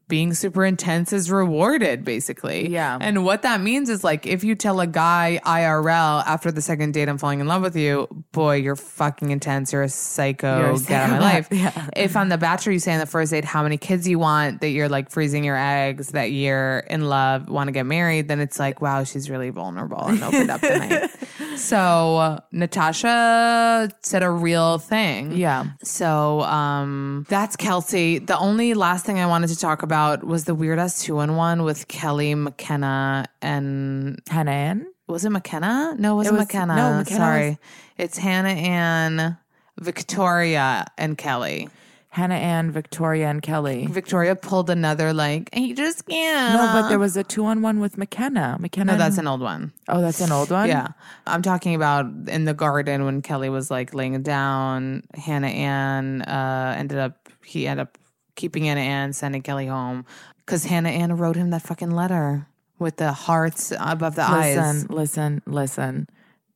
[0.07, 2.69] being super intense is rewarded, basically.
[2.69, 2.97] Yeah.
[2.99, 6.93] And what that means is like if you tell a guy IRL after the second
[6.93, 9.73] date, I'm falling in love with you, boy, you're fucking intense.
[9.73, 10.59] You're a psycho.
[10.59, 11.47] You're a Get out of my life.
[11.57, 11.89] Yeah.
[11.95, 14.61] If on The Bachelor you say on the first date how many kids you want,
[14.61, 18.39] that you're like freezing your eggs, that you're in love, want to get married, then
[18.39, 21.09] it's like, wow, she's really vulnerable and opened up tonight.
[21.57, 25.31] So Natasha said a real thing.
[25.31, 25.65] Yeah.
[25.83, 28.19] So um that's Kelsey.
[28.19, 31.35] The only last thing I wanted to talk about was the weird ass two in
[31.35, 34.87] one with Kelley McKenna and Hannah Ann?
[35.07, 35.95] was it McKenna?
[35.97, 36.75] No, it wasn't was- McKenna.
[36.75, 37.49] no, McKenna Sorry.
[37.51, 37.57] was-
[37.97, 39.37] It's Hannah Ann,
[39.79, 41.69] Victoria and Kelley.
[42.09, 43.85] Hannah Ann, Victoria, and Kelley.
[43.85, 46.53] Victoria pulled another like, he just can't.
[46.55, 48.57] No, but there was a two on one with McKenna.
[48.59, 48.93] McKenna.
[48.93, 49.71] No, that's an old one.
[49.87, 50.67] Oh, that's an old one?
[50.67, 50.87] Yeah.
[51.27, 55.03] I'm talking about in the garden when Kelley was like laying down.
[55.13, 57.97] Hannah Ann uh, ended up, he ended up
[58.37, 60.05] keeping Hannah Ann, sending Kelley home
[60.45, 62.47] because Hannah Ann wrote him that fucking letter
[62.79, 64.55] with the hearts above the eyes.
[64.55, 66.09] Listen, listen, listen.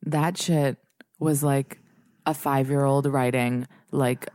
[0.03, 0.77] That shit
[1.19, 1.79] was like
[2.25, 4.29] a five year old writing like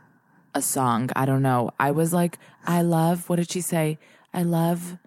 [0.54, 1.08] a song.
[1.16, 1.70] I don't know.
[1.80, 3.98] I was like, I love, what did she say?
[4.34, 4.98] I love,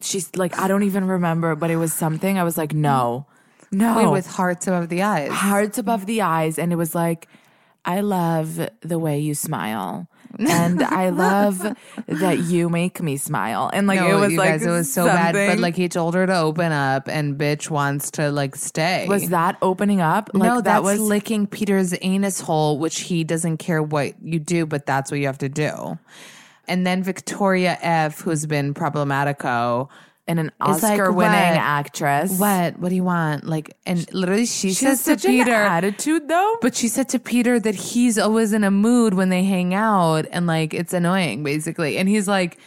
[0.00, 2.38] she's like, I don't even remember, but it was something.
[2.38, 3.26] I was like, no,
[3.70, 3.96] no.
[3.96, 5.30] Wait, with hearts above the eyes.
[5.30, 7.28] hearts above the eyes and it was like
[7.84, 11.58] i love the way you smile and i love
[12.06, 14.92] that you make me smile and like no, it was you like guys, it was
[14.92, 15.34] so bad.
[15.34, 19.06] But like he told her to open up, and bitch wants to like stay.
[19.08, 23.58] was that opening up like no, that was licking Peter's anus hole, which he doesn't
[23.58, 25.98] care what you do, but that's what you have to do.
[26.66, 29.88] And then Victoria F, who's been problematico,
[30.28, 32.78] and an It's like, oscar winning actress what?
[32.78, 33.44] What do you want?
[33.44, 37.18] Like, and literally, she, she has says to Peter, attitude though but she said to
[37.18, 41.42] Peter that he's always in a mood when they hang out, and like it's annoying,
[41.42, 41.98] basically.
[41.98, 42.58] And he's like.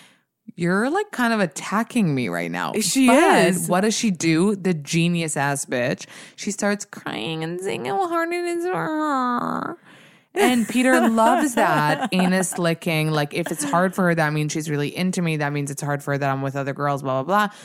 [0.57, 2.73] You're like kind of attacking me right now.
[2.73, 3.69] She But is.
[3.69, 4.55] What does she do?
[4.55, 6.07] The genius ass bitch.
[6.35, 9.77] She starts crying and saying how hard it is for uh, her.
[10.33, 13.11] And Peter loves that anus licking.
[13.11, 15.37] Like if it's hard for her, that means she's really into me.
[15.37, 17.01] That means it's hard for her that I'm with other girls.
[17.01, 17.55] Blah blah blah.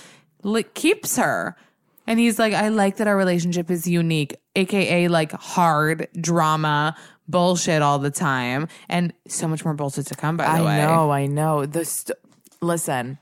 [0.51, 1.57] Like keeps her.
[2.09, 6.97] And he's like, I like that our relationship is unique, aka like hard drama
[7.29, 10.37] bullshit all the time, and so much more bullshit to come.
[10.37, 12.17] By the i way, know i know the st-
[12.61, 13.19] listen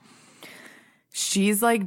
[1.12, 1.82] she's like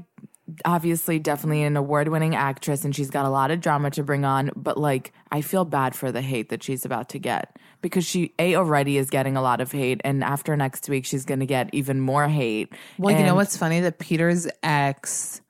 [0.66, 4.50] obviously definitely an award-winning actress and she's got a lot of drama to bring on
[4.56, 8.34] but like i feel bad for the hate that she's about to get because she
[8.40, 11.46] a already is getting a lot of hate and after next week she's going to
[11.46, 13.82] get even more hate Well, you know what's funny?
[13.82, 15.42] That Peter's ex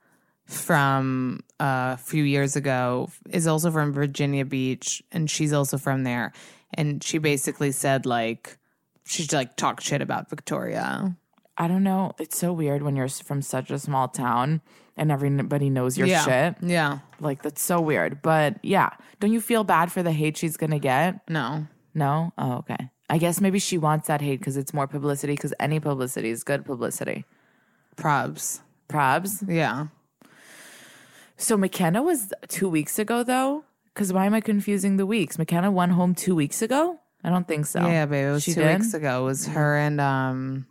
[0.48, 6.04] from uh, a few years ago is also from Virginia Beach, and she's also from
[6.04, 6.32] there.
[6.74, 8.58] And she basically said like
[9.04, 11.16] she like talked shit about Victoria.
[11.56, 12.12] I don't know.
[12.18, 14.60] It's so weird when you're from such a small town
[14.98, 16.56] and everybody knows your yeah, shit.
[16.62, 16.98] yeah.
[17.20, 18.20] Like that's so weird.
[18.22, 21.20] But yeah, don't you feel bad for the hate she's gonna get?
[21.28, 22.32] No, No.
[22.38, 22.90] Oh, okay.
[23.10, 25.32] I guess maybe she wants that hate because it's more publicity.
[25.32, 27.24] Because any publicity is good publicity.
[27.96, 28.60] Probs.
[28.88, 29.42] Probs.
[29.48, 29.86] Yeah.
[31.36, 33.64] So McKenna was two weeks ago though.
[33.94, 35.38] Because why am I confusing the weeks?
[35.38, 37.00] McKenna went home two weeks ago.
[37.24, 37.80] I don't think so.
[37.80, 38.28] Yeah, babe.
[38.28, 38.78] It was She two did?
[38.80, 39.22] weeks ago.
[39.22, 40.66] It was her and um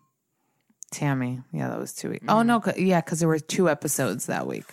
[0.91, 1.41] Tammy.
[1.51, 2.25] Yeah, that was two weeks.
[2.29, 4.65] Oh no, 'cause- yeah, because there were two episodes that week.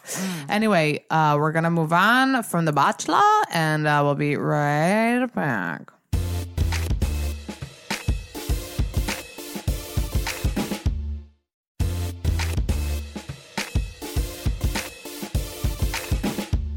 [0.49, 3.21] Anyway, uh, we're gonna move on from The Bachelor,
[3.53, 5.91] and uh, we'll be right back.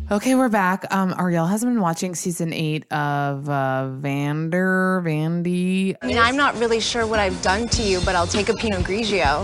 [0.10, 0.86] Okay, we're back.
[0.96, 5.98] Um, Arielle has been watching season eight of uh, Vander Vandy.
[6.02, 8.54] I mean, I'm not really sure what I've done to you, but I'll take a
[8.54, 9.44] Pinot Grigio.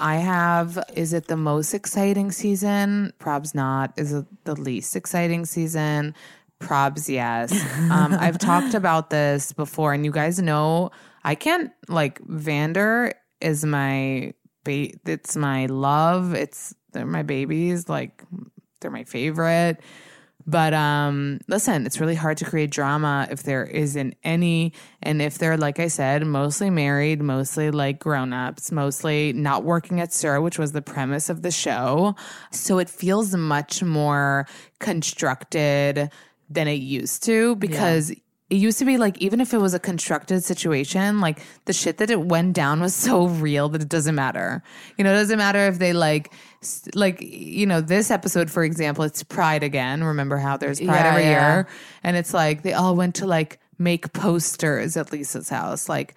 [0.00, 0.82] I have.
[0.96, 3.12] Is it the most exciting season?
[3.20, 3.92] Probs not.
[3.96, 6.12] Is it the least exciting season?
[6.58, 7.52] Probs yes.
[7.92, 10.90] Um, I've talked about this before, and you guys know
[11.22, 14.34] I can't like Vander is my
[14.66, 16.34] It's my love.
[16.34, 17.88] It's they're my babies.
[17.88, 18.22] Like
[18.80, 19.80] they're my favorite.
[20.46, 24.72] But um listen, it's really hard to create drama if there isn't any
[25.02, 30.12] and if they're like I said, mostly married, mostly like grown-ups, mostly not working at
[30.12, 32.16] SUR, which was the premise of the show.
[32.50, 34.46] So it feels much more
[34.78, 36.10] constructed
[36.48, 38.12] than it used to because
[38.50, 41.98] it used to be like even if it was a constructed situation like the shit
[41.98, 44.62] that it went down was so real that it doesn't matter.
[44.98, 46.32] You know it doesn't matter if they like
[46.94, 50.02] like you know this episode for example it's pride again.
[50.04, 51.54] Remember how there's pride Yeah, every yeah.
[51.54, 51.68] year
[52.02, 55.88] and it's like they all went to like make posters at lisa's house.
[55.88, 56.14] Like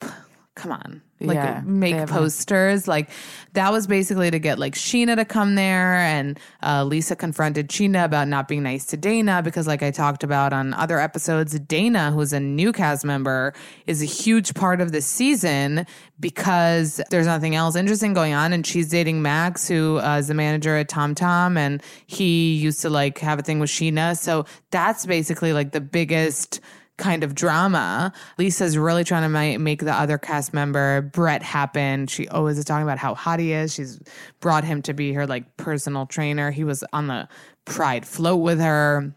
[0.54, 2.86] come on like Yeah, make have a- posters.
[2.86, 3.10] Like
[3.54, 8.04] that was basically to get like scheana to come there and uh, lisa confronted scheana
[8.04, 12.12] about not being nice to dayna because like i talked about on other episodes dayna
[12.12, 13.52] who's a new cast member
[13.86, 15.84] is a huge part of this season
[16.20, 20.34] because there's nothing else interesting going on and she's dating max who uh, is the
[20.34, 24.16] manager at tom tom and he used to like have a thing with scheana.
[24.16, 26.60] So that's basically like the biggest
[26.98, 28.12] kind of drama.
[28.36, 32.06] Lisa's really trying to ma- make the other cast member, Brett, happen.
[32.06, 33.72] She always is talking about how hot he is.
[33.72, 33.98] She's
[34.40, 36.50] brought him to be her like personal trainer.
[36.50, 37.28] He was on the
[37.64, 39.14] Pride float with her.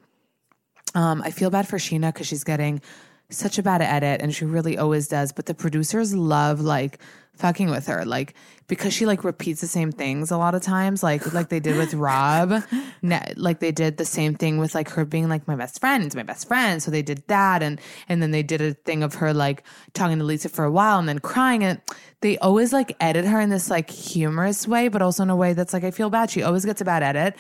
[0.94, 2.82] Um, I feel bad for Scheana because she's getting
[3.30, 5.32] such a bad edit, and she really always does.
[5.32, 7.00] But the producers love like
[7.36, 8.34] fucking with her, like
[8.68, 11.78] because she like repeats the same things a lot of times, like like they did
[11.78, 12.64] with Rob,
[13.02, 16.04] Ne- like they did the same thing with like her being like my best friend,
[16.06, 16.82] it's my best friend.
[16.82, 19.64] So they did that, and and then they did a thing of her like
[19.94, 21.82] talking to Lisa for a while and then crying, and
[22.22, 25.54] they always like edit her in this like humorous way, but also in a way
[25.54, 26.30] that's like I feel bad.
[26.30, 27.36] She always gets a bad edit.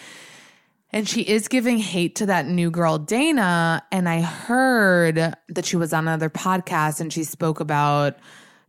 [0.93, 3.81] And she is giving hate to that new girl, Dayna.
[3.93, 8.17] And I heard that she was on another podcast and she spoke about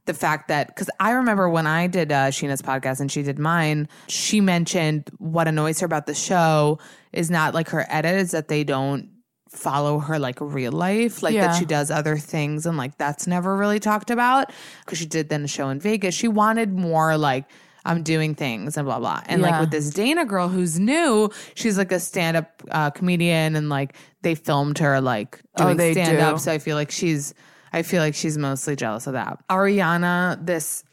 [0.07, 3.39] the fact that, because I remember when I did uh, Scheana's podcast and she did
[3.39, 6.79] mine, she mentioned what annoys her about the show
[7.13, 9.11] is not like her edit, is that they don't
[9.49, 11.49] follow her like real life, like Yeah.
[11.49, 12.67] that she does other things.
[12.67, 14.51] And like that's never really talked about
[14.85, 16.15] because she did then a show in Vegas.
[16.15, 17.45] She wanted more like,
[17.85, 19.23] I'm doing things and blah blah.
[19.27, 23.57] And like with this Dayna girl who's new, she's like a stand up uh, comedian,
[23.57, 26.39] and like they filmed her like Oh, doing they stand up.
[26.39, 27.35] So I feel like she's,
[27.73, 29.39] I feel like she's mostly jealous of that.
[29.49, 30.85] Ariana, this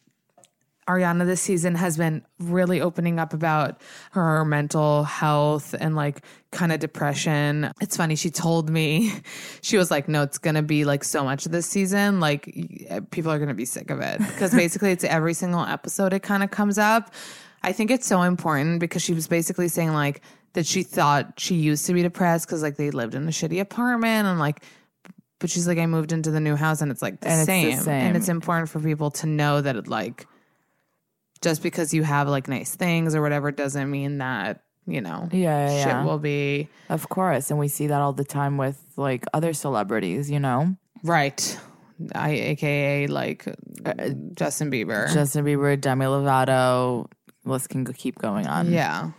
[0.89, 3.79] Ariana this season has been really opening up about
[4.11, 7.71] her mental health and like kind of depression.
[7.79, 8.15] It's funny.
[8.15, 9.13] She told me,
[9.61, 12.19] she was like, no, it's going to be like so much this season.
[12.19, 12.51] Like
[12.89, 16.11] eh, people are going to be sick of it because basically it's every single episode
[16.11, 17.13] it kind of comes up.
[17.61, 20.21] I think it's so important because she was basically saying like
[20.53, 23.59] that she thought she used to be depressed because like they lived in a shitty
[23.59, 24.63] apartment and like
[25.39, 27.47] but she's like, I moved into the new house and it's like the, And it's
[27.47, 27.79] the same.
[27.79, 28.07] same.
[28.07, 30.27] And it's important for people to know that it like
[31.41, 35.69] just because you have like nice things or whatever doesn't mean that, you know, Yeah,
[35.69, 36.03] yeah, shit yeah.
[36.03, 37.49] will be Of course.
[37.49, 40.75] And we see that all the time with like other celebrities, you know?
[41.03, 41.57] right.
[42.15, 43.45] I aka like
[43.85, 45.13] uh, Justin Bieber.
[45.13, 47.07] Justin Bieber, Demi Lovato,
[47.43, 48.71] list can keep going on.
[48.71, 49.11] Yeah.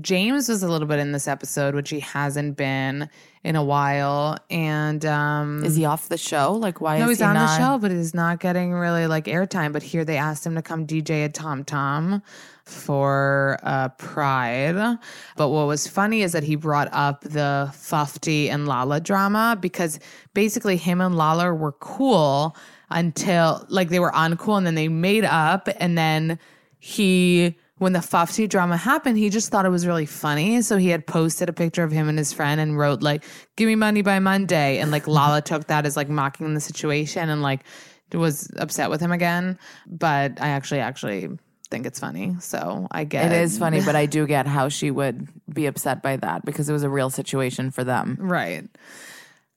[0.00, 3.08] James was a little bit in this episode, which he hasn't been
[3.44, 4.38] in a while.
[4.50, 6.54] And um Is he off the show?
[6.54, 9.26] Like, why No, is he's he on the show, but he's not getting really like
[9.26, 9.72] airtime.
[9.72, 12.22] But here they asked him to come DJ at Tom Tom
[12.64, 14.98] for uh, Pride.
[15.36, 20.00] But what was funny is that he brought up the Fifty and Lala drama because
[20.32, 22.56] basically him and Lala were cool
[22.90, 26.38] until like they were uncool and then they made up and then
[26.78, 30.62] he when the Fifty drama happened, he just thought it was really funny.
[30.62, 33.24] So he had posted a picture of him and his friend and wrote like,
[33.56, 37.28] "Give me money by Monday," and like Lala took that as like mocking the situation
[37.28, 37.60] and like
[38.12, 39.58] was upset with him again.
[39.86, 41.28] But I actually actually
[41.70, 42.36] think it's funny.
[42.40, 46.02] So I get It is funny, but I do get how she would be upset
[46.02, 48.16] by that because it was a real situation for them.
[48.20, 48.68] Right.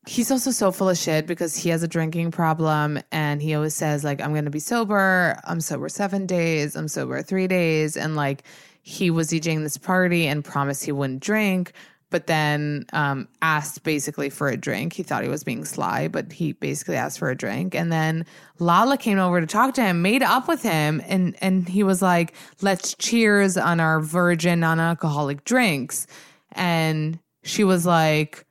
[0.07, 3.75] He's also so full of shit because he has a drinking problem and he always
[3.75, 5.39] says like I'm to be sober.
[5.43, 6.75] I'm sober 7 days.
[6.75, 8.43] I'm sober 3 days and like
[8.81, 11.73] he was DJing this party and promised he wouldn't drink
[12.09, 14.93] but then um, asked basically for a drink.
[14.93, 17.75] He thought he was being sly, but he basically asked for a drink.
[17.75, 18.25] And then
[18.59, 22.01] Lala came over to talk to him, made up with him, and and he was
[22.01, 26.07] like, "Let's cheers on our virgin non-alcoholic drinks."
[26.53, 28.46] And she was like,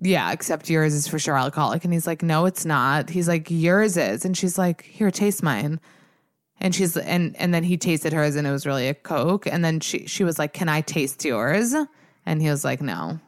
[0.00, 1.84] yeah, except yours is for sure alcoholic.
[1.84, 3.10] And he's like, no, it's not.
[3.10, 4.24] He's like, yours is.
[4.24, 5.80] And she's like, here, taste mine.
[6.60, 9.46] And she's and and then he tasted hers and it was really a Coke.
[9.46, 11.72] And then she she was like, Can I taste yours?
[12.26, 13.20] And he was like, No.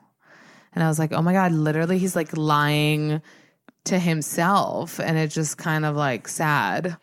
[0.74, 3.22] And I was like, Oh my God, literally he's like lying
[3.84, 4.98] to himself.
[4.98, 6.96] And it just kind of like sad.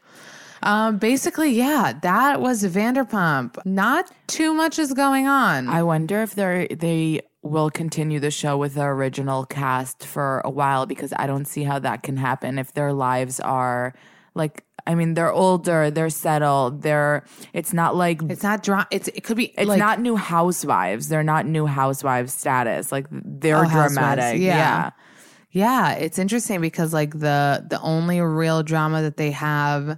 [0.63, 3.63] Um, basically, yeah, that was Vanderpump.
[3.65, 5.69] Not too much is going on.
[5.69, 10.49] I wonder if they they will continue the show with the original cast for a
[10.49, 13.93] while because I don't see how that can happen if their lives are
[14.35, 19.07] like I mean they're older, they're settled, they're it's not like it's not dra- it's
[19.09, 21.09] it could be it's like, not new housewives.
[21.09, 22.91] They're not new housewives status.
[22.91, 24.39] Like they're Oh, dramatic.
[24.39, 24.55] yeah.
[24.57, 24.89] yeah.
[25.51, 29.97] Yeah, it's interesting because like the the only real drama that they have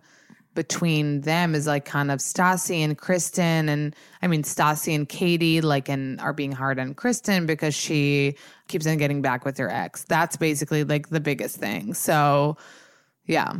[0.55, 5.61] between them is like kind of Stassi and Kristen and I mean Stassi and Katie
[5.61, 8.35] like and are being hard on Kristen because she
[8.67, 10.03] keeps on getting back with her ex.
[10.03, 11.93] That's basically like the biggest thing.
[11.93, 12.57] So
[13.25, 13.53] yeah.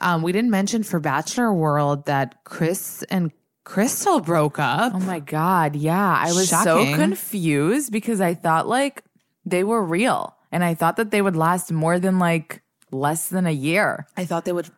[0.00, 3.32] Um we didn't mention for Bachelor World that Chris and
[3.64, 4.94] Krystal broke up.
[4.94, 6.16] Oh my god, yeah.
[6.16, 6.92] I was Shocking.
[6.92, 9.02] so confused because I thought like
[9.44, 13.46] they were real and I thought that they would last more than like less than
[13.46, 14.06] a year.
[14.16, 14.70] I thought they would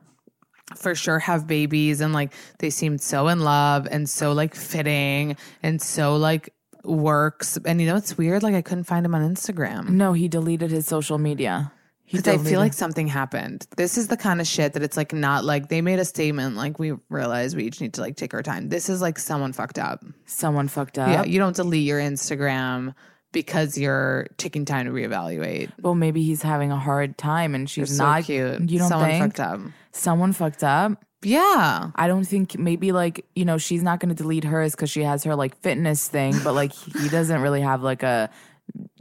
[0.77, 5.37] for sure have babies and like they seemed so in love and so like fitting
[5.63, 6.53] and so like
[6.85, 7.59] works.
[7.65, 8.43] And you know it's weird?
[8.43, 9.89] Like I couldn't find him on Instagram.
[9.91, 11.73] No, he deleted his social media.
[12.05, 13.67] He Because I feel like something happened.
[13.77, 16.57] This is the kind of shit that it's like not like they made a statement
[16.57, 18.71] like we realize we each need to like take our time.
[18.71, 20.03] This is like someone fucked up.
[20.25, 21.09] someone fucked up.
[21.09, 22.95] Yeah, you don't delete your Instagram
[23.33, 25.71] because you're taking time to reevaluate.
[25.83, 28.71] well, maybe he's having a hard time and she's so not cute.
[28.71, 29.61] You don't someone think fucked up.
[29.99, 31.05] Someone fucked up?
[31.23, 31.91] Yeah.
[31.97, 35.03] I don't think maybe like you know she's not going to delete hers because she
[35.03, 38.31] has her like fitness thing, but like he doesn't really have like a.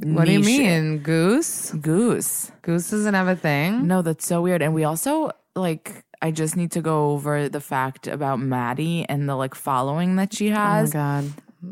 [0.01, 0.97] What do you niche- mean?
[0.99, 1.71] Goose?
[1.71, 2.51] Goose.
[2.61, 3.85] Goose doesn't have a thing.
[3.87, 4.61] No, that's so weird.
[4.61, 9.27] And we also like I just need to go over the fact about Maddie and
[9.29, 10.93] the like following that she Oh my has.
[10.93, 11.25] god.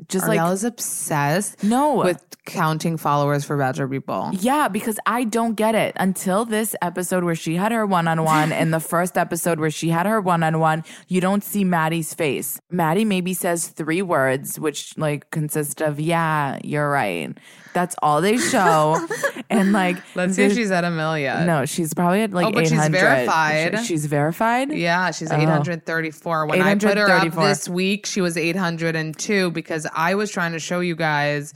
[0.07, 4.29] Just Arielle like is obsessed no with counting followers for Bachelor people.
[4.33, 5.93] Yeah, because I don't get it.
[5.97, 9.71] Until this episode where she had her one on one and the first episode where
[9.71, 12.59] she had her one on one, you don't see Maddie's face.
[12.69, 17.35] Maddie maybe says three words, which like consist of, yeah, you're right.
[17.75, 19.05] That's all they show.
[19.49, 21.45] and like, Let's see if she's at a million.
[21.45, 23.79] No, she's probably at like Oh, but she's verified.
[23.79, 24.71] Sh- She's verified?
[24.71, 25.35] Yeah, she's Oh.
[25.35, 26.45] 834.
[26.47, 30.59] When I put her up this week, she was 802 because I was trying to
[30.59, 31.53] show you guys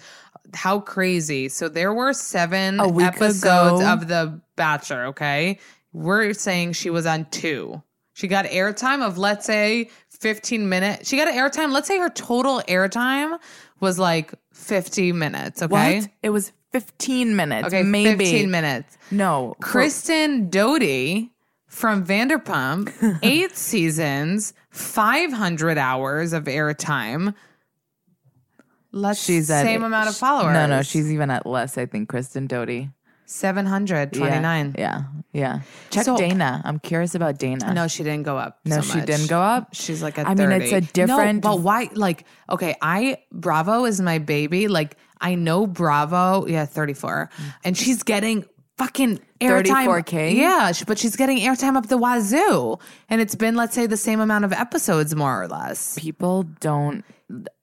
[0.53, 1.47] how crazy.
[1.47, 5.57] So there were seven episodes of The Bachelor, okay?
[5.93, 7.81] We're saying she was on two.
[8.13, 11.07] She got airtime of, let's say, 15 minutes.
[11.07, 11.71] She got an airtime.
[11.71, 13.39] Let's say her total airtime
[13.79, 15.99] was like 50 minutes, okay?
[15.99, 16.09] What?
[16.21, 17.67] It was 15 minutes.
[17.67, 18.25] Okay, maybe.
[18.25, 18.97] 15 minutes.
[19.11, 19.55] No.
[19.61, 21.29] Kristen Doute
[21.67, 27.33] from Vanderpump, eight seasons, 500 hours of airtime.
[28.91, 30.53] Let's She's at same amount of followers.
[30.53, 32.87] No, no, she's even at less, I think, Kristen Doute.
[33.29, 34.75] 729.
[34.77, 35.03] Yeah,
[35.33, 35.59] yeah.
[35.91, 36.61] Check So- Dayna.
[36.65, 37.73] I'm curious about Dayna.
[37.73, 38.59] No, she didn't go up.
[38.65, 39.07] No, so she much.
[39.07, 39.69] didn't go up?
[39.73, 41.89] She's like at I mean, it's a different- No, but why?
[41.93, 44.67] Like, okay, I Bravo is my baby.
[44.67, 46.47] Like, I know Bravo.
[46.47, 47.29] Yeah, 34,
[47.63, 48.45] and she's getting
[48.79, 49.85] fucking airtime.
[49.85, 50.35] 34K?
[50.35, 54.19] Yeah, but she's getting airtime up the wazoo, and it's been let's say the same
[54.19, 55.99] amount of episodes, more or less.
[55.99, 57.03] People don't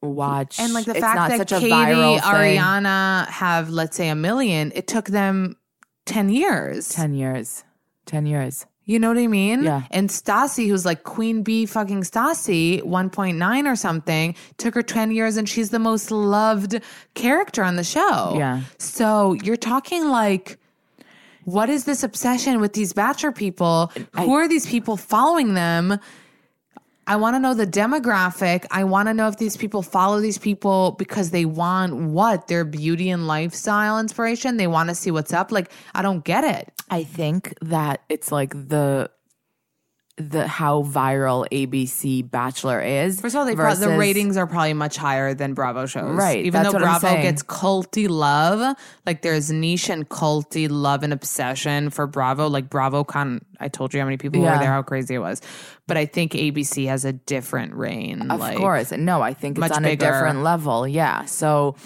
[0.02, 0.60] watch.
[0.60, 2.60] And like the it's fact not that such a Katie, viral thing.
[2.60, 5.56] Ariana have let's say a million, it took them
[6.04, 6.90] ten years.
[6.90, 7.64] 10 years.
[8.06, 8.66] 10 years.
[8.88, 9.64] You know what I mean?
[9.64, 9.82] Yeah.
[9.90, 15.36] And Stassi, who's like Queen Bee fucking Stassi, 1.9 or something, took her 10 years
[15.36, 16.80] and she's the most loved
[17.14, 18.36] character on the show.
[18.38, 18.60] Yeah.
[18.78, 20.60] So you're talking like,
[21.46, 23.92] what is this obsession with these Bachelor people?
[24.16, 26.00] Who are these people following them?
[27.06, 28.66] I want to know the demographic.
[28.72, 32.48] I want to know if these people follow these people because they want what?
[32.48, 34.56] Their beauty and lifestyle inspiration?
[34.56, 35.52] They want to see what's up?
[35.52, 36.72] Like, I don't get it.
[36.90, 39.08] I think that it's like the
[40.18, 43.20] the how viral ABC Bachelor is.
[43.20, 46.16] First of all, they pro- the ratings are probably much higher than Bravo shows.
[46.16, 51.90] Right, Even though Bravo gets culty love, like there's niche and culty love and obsession
[51.90, 52.48] for Bravo.
[52.48, 54.54] Like Bravo con I told you how many people Yeah.
[54.54, 55.42] were there, how crazy it was.
[55.86, 58.30] But I think ABC has a different reign.
[58.30, 58.92] Of like, course.
[58.92, 60.06] No, I think it's much on bigger.
[60.06, 60.88] a different level.
[60.88, 61.26] Yeah.
[61.26, 61.76] So,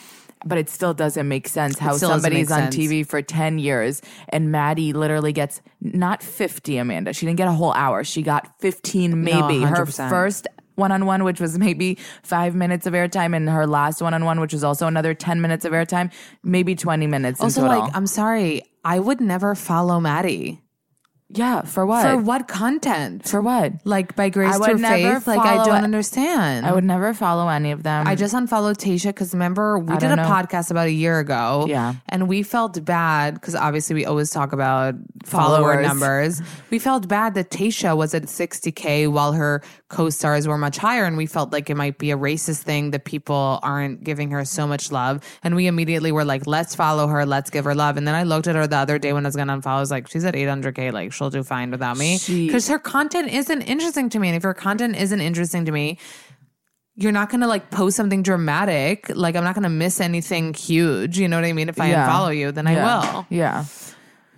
[0.45, 2.77] but it still doesn't make sense how somebody's on sense.
[2.77, 7.13] TV for 10 years and Maddie literally gets not 50, Amanda.
[7.13, 8.05] She didn't get a whole hour.
[8.05, 9.61] She got 15, maybe.
[9.61, 14.01] Her first one on one, which was maybe five minutes of airtime, and her last
[14.01, 16.13] one on one, which was also another 10 minutes of airtime,
[16.43, 17.39] maybe 20 minutes.
[17.39, 20.63] in Also, like, I'm sorry, I would never follow Maddie.
[21.33, 22.03] Yeah, for what?
[22.03, 23.29] For what content?
[23.29, 23.73] For what?
[23.85, 25.27] like by grace I would through never faith?
[25.27, 25.85] Like I don't it.
[25.85, 26.67] understand.
[26.67, 28.07] I would never follow any of them.
[28.07, 30.25] I just unfollowed Tayshia because remember we I did a know.
[30.25, 31.67] podcast about a year ago.
[31.69, 31.95] Yeah.
[32.09, 36.43] And we felt bad because obviously we always talk about follower numbers.
[36.71, 41.05] We felt bad that Tayshia was at 60K while her co stars were much higher.
[41.05, 44.45] And we felt like it might be a racist thing that people aren't giving her
[44.45, 45.23] so much love.
[45.43, 47.25] And we immediately were like, let's follow her.
[47.27, 47.97] Let's give her love.
[47.97, 49.77] And then I looked at her the other day when I was going to unfollow.
[49.77, 50.93] I was like, she's at 800K.
[50.93, 52.19] Like she'll do fine without me.
[52.27, 54.29] Because her content isn't interesting to me.
[54.29, 55.99] And if her content isn't interesting to me,
[56.97, 59.11] you're not gonna like post something dramatic.
[59.15, 61.19] Like I'm not gonna miss anything huge.
[61.19, 61.69] You know what I mean?
[61.69, 62.09] If I Yeah.
[62.09, 63.27] unfollow you, then I will.
[63.29, 63.65] Yeah.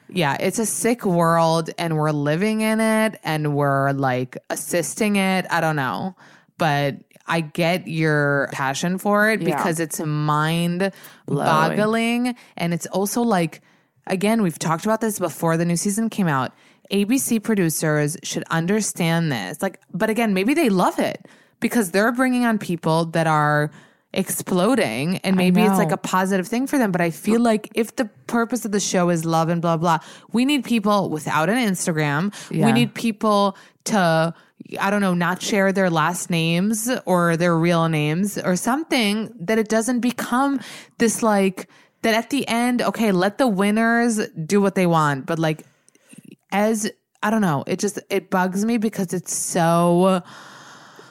[0.09, 5.47] Yeah, it's a sick world and we're living in it and we're like assisting it.
[5.51, 6.15] I don't know.
[6.59, 9.57] But I get your passion for it Yeah.
[9.57, 10.93] because it's mind
[11.27, 12.35] boggling.
[12.57, 13.63] And it's also like,
[14.07, 16.53] again, we've talked about this before the new season came out.
[16.93, 19.63] ABC producers should understand this.
[19.63, 21.27] Like, but again, maybe they love it
[21.61, 23.71] because they're bringing on people that are
[24.15, 26.93] exploding and maybe it's like a positive thing for them.
[26.93, 30.01] But I feel like if the purpose of the show is love and blah, blah,
[30.33, 32.35] we need people without an Instagram.
[32.51, 34.35] We need people to,
[34.79, 39.59] I don't know, not share their last names or their real names or something that
[39.59, 40.61] it doesn't become
[40.99, 41.69] this like,
[42.03, 45.25] that at the end, okay, let the winners do what they want.
[45.25, 45.65] But like,
[46.53, 46.91] as,
[47.23, 50.23] I don't know, it just, it bugs me because it's so,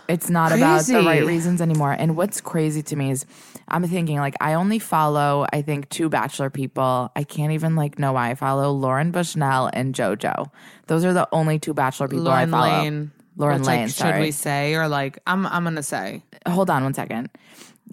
[0.08, 1.94] It's not about the right reasons anymore.
[1.94, 3.26] And what's crazy to me is
[3.70, 7.10] I'm thinking like I only follow I think two bachelor people.
[7.16, 10.52] I can't even like know why I follow Lauren Bushnell and JoJo.
[10.88, 12.82] Those are the only two bachelor people Lauren I follow.
[12.84, 13.12] Lane.
[13.38, 16.84] Lauren Which, Lane, Like, should we say or like I'm I'm gonna say Hold on
[16.84, 17.30] one second.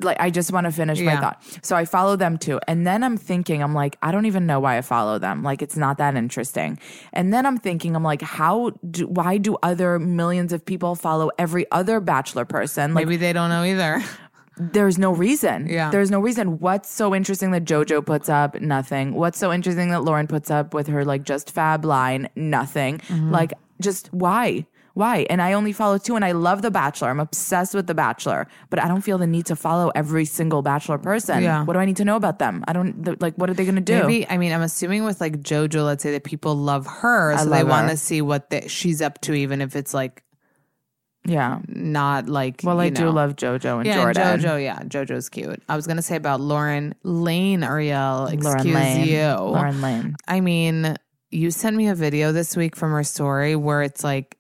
[0.01, 1.43] Like I just want to finish my thought.
[1.63, 2.61] So I follow them too.
[2.69, 5.43] And then I'm thinking, I'm like, I don't even know why I follow them.
[5.43, 6.79] Like it's not that interesting.
[7.13, 11.31] And then I'm thinking, I'm like, how do why do other millions of people follow
[11.39, 12.95] every other bachelor person?
[12.95, 14.03] Like maybe they don't know either.
[14.59, 15.67] there's no reason.
[15.69, 15.91] Yeah.
[15.91, 16.59] There's no reason.
[16.59, 18.61] What's so interesting that JoJo puts up?
[18.61, 19.15] Nothing.
[19.15, 22.29] What's so interesting that Lauren puts up with her like just fab line?
[22.35, 22.99] Nothing.
[22.99, 23.31] Mm-hmm.
[23.31, 24.67] Like just why?
[24.99, 25.29] Why?
[25.31, 27.09] And I only follow two and I love The Bachelor.
[27.09, 30.61] I'm obsessed with The Bachelor, but I don't feel the need to follow every single
[30.61, 31.41] Bachelor person.
[31.41, 31.63] Yeah.
[31.63, 32.65] What do I need to know about them?
[32.67, 34.01] I don't th- like what are they going to do?
[34.01, 37.49] Maybe I mean I'm assuming with like JoJo, let's say that people love her, so
[37.49, 40.25] they want to see what the, she's up to, even if it's like
[41.25, 41.61] yeah.
[41.69, 42.63] not like.
[42.65, 44.41] Well, I you do love JoJo and Yeah, Jordan.
[44.41, 44.65] JoJo.
[44.65, 45.63] Yeah, JoJo's cute.
[45.69, 48.33] I was gonna say about Lauren Lane, Arielle.
[48.33, 49.07] Excuse Lauren Lane.
[49.07, 50.17] you, Lauren Lane.
[50.27, 50.97] I mean,
[51.31, 54.39] you sent me a video this week from her story where it's like,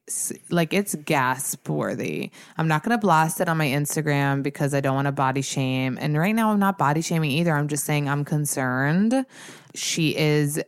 [0.48, 2.30] like it's gasp worthy.
[2.56, 5.42] I'm not going to blast it on my Instagram because I don't want to body
[5.42, 5.98] shame.
[6.00, 7.54] And right now, I'm not body shaming either.
[7.54, 9.26] I'm just saying I'm concerned.
[9.74, 10.62] She is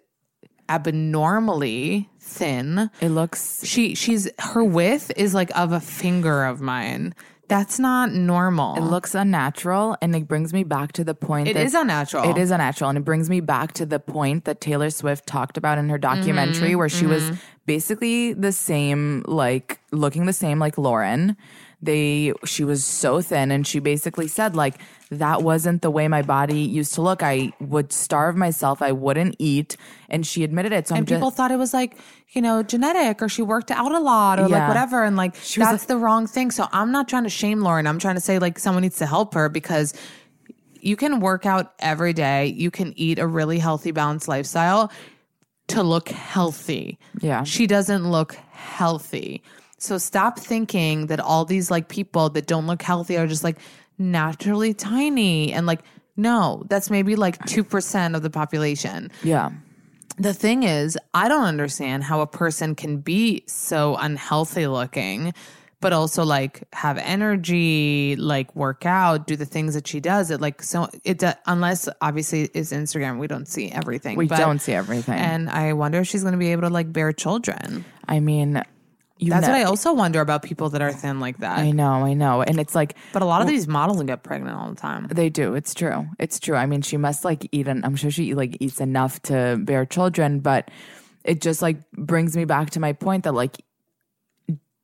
[0.69, 2.91] abnormally thin.
[3.01, 7.15] It looks She she's her width is like of a finger of mine.
[7.51, 8.77] That's not normal.
[8.77, 11.49] It looks unnatural, and it brings me back to the point.
[11.49, 12.31] It that is unnatural.
[12.31, 15.57] It is unnatural, and it brings me back to the point that Taylor Swift talked
[15.57, 17.33] about in her documentary, Mm-hmm, where she was
[17.67, 21.37] basically the same, like looking the same like Lauren.
[21.83, 24.75] They, she was so thin, and she basically said like
[25.11, 27.23] that wasn't the way my body used to look.
[27.23, 28.83] I would starve myself.
[28.83, 29.77] I wouldn't eat,
[30.09, 30.89] and she admitted it.
[30.89, 31.97] So I'm and just, people thought it was like
[32.33, 35.55] you know genetic or she worked out a lot or like whatever and like was
[35.57, 38.39] that's the wrong thing so i'm not trying to shame lauren i'm trying to say
[38.39, 39.95] like someone needs to help her because
[40.81, 44.93] you can work out every day you can eat a really healthy balanced lifestyle
[45.67, 47.43] to look healthy Yeah.
[47.43, 49.43] she doesn't look healthy
[49.81, 53.59] so stop thinking that all these like people that don't look healthy are just like
[53.99, 55.81] naturally tiny and like
[56.17, 59.51] no that's maybe like 2% of the population yeah.
[60.19, 65.33] the thing is, I don't understand how a person can be so unhealthy looking,
[65.81, 70.31] but also like have energy, like work out, do the things that she does.
[70.31, 74.17] It like so it do- unless obviously it's Instagram, we don't see everything.
[74.17, 75.15] We but- don't see everything.
[75.19, 77.85] and I wonder if she's going to be able to like bear children.
[78.07, 78.63] I mean,
[79.21, 81.59] you That's know, what I also wonder about people that are thin like that.
[81.59, 84.57] I know, I know, and it's like But a lot of these models get pregnant
[84.57, 85.09] all the time.
[85.09, 85.55] They do.
[85.55, 86.09] It's true.
[86.19, 86.57] It's true.
[86.57, 89.85] I mean, she must like eat, and I'm sure she like eats enough to bear
[89.85, 90.71] children, but
[91.23, 93.63] it just like brings me back to my point that like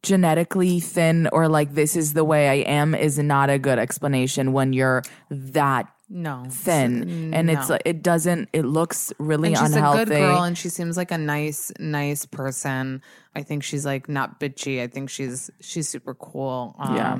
[0.03, 4.53] genetically thin or like this is the way I am is not a good explanation
[4.53, 6.45] when you're that No.
[6.49, 8.49] thin, and it's like it doesn't.
[8.53, 10.03] It looks really And she's unhealthy.
[10.03, 13.03] a good girl and she seems like a nice, nice person.
[13.35, 14.81] I think she's like not bitchy.
[14.83, 16.77] I think she's she's super cool.
[16.79, 17.19] Um Yeah.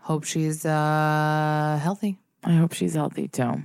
[0.00, 2.18] hope she's uh healthy.
[2.44, 3.62] I hope she's healthy too.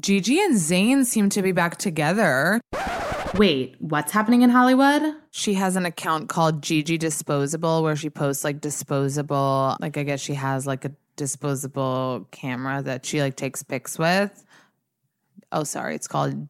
[0.00, 2.60] Gigi and Zayn seem to be back together.
[3.34, 5.02] Wait, what's happening in Hollywood?
[5.30, 10.20] She has an account called Gigi Disposable where she posts like disposable, like I guess
[10.20, 10.92] she has like a
[11.22, 14.44] disposable camera that she like takes pics with.
[15.52, 16.48] Oh, sorry, it's called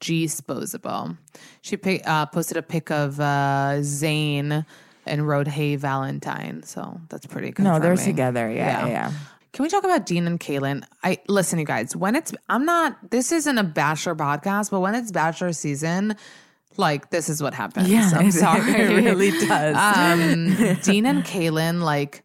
[0.00, 1.16] G Disposable.
[1.62, 4.64] She pic- uh, posted a pic of uh, Zayn
[5.06, 7.52] and wrote "Hey Valentine," so that's pretty.
[7.58, 8.14] No, they're confirming.
[8.14, 8.50] together.
[8.50, 8.88] Yeah, yeah.
[8.88, 9.12] yeah.
[9.52, 10.84] Can we talk about Dean and Kaitlyn?
[11.02, 11.96] I listen, you guys.
[11.96, 13.10] When it's, I'm not.
[13.10, 16.16] This isn't a Bachelor podcast, but when it's Bachelor season,
[16.76, 17.88] like this is what happens.
[17.90, 19.76] Yeah, I'm sorry, it really does.
[19.76, 22.22] Um, Dean and Kaitlyn, like,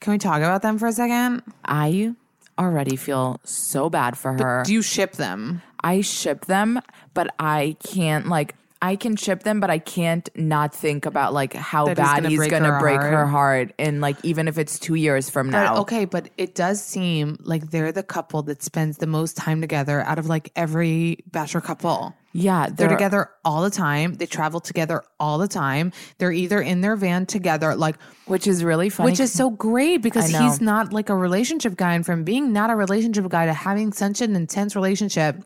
[0.00, 1.42] can we talk about them for a second?
[1.64, 2.14] I
[2.58, 4.62] already feel so bad for her.
[4.64, 5.62] Do you ship them?
[5.82, 6.80] I ship them,
[7.14, 11.52] but I can't like I can ship them, but I can't not think about like
[11.52, 13.12] how bad gonna he's break gonna her break heart.
[13.12, 15.76] her heart, and like even if it's two years from But, now.
[15.78, 20.02] okay, but it does seem like they're the couple that spends the most time together
[20.02, 22.14] out of like every Bachelor couple.
[22.40, 24.14] Yeah, They're together all the time.
[24.14, 25.92] They travel together all the time.
[26.18, 29.10] They're either in their van together, like which is really funny.
[29.10, 32.70] which is so great because he's not like a relationship guy and from being not
[32.70, 35.42] a relationship guy to having such an intense relationship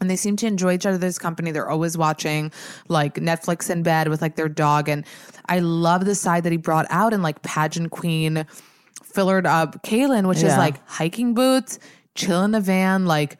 [0.00, 2.50] and they seem to enjoy each other's company they're always watching
[2.88, 5.04] like netflix in bed with like their dog and
[5.48, 8.44] i love the side that he brought out in like pageant queen
[9.04, 11.78] fillered up kaitlyn which is like hiking boots
[12.16, 13.38] chill in the van like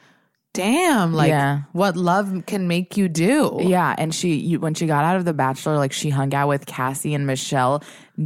[0.55, 1.63] damn like Yeah.
[1.73, 5.25] what love can make you do yeah, and she you, when she got out of
[5.27, 7.83] the Bachelor, like she hung out with Cassie and Michelle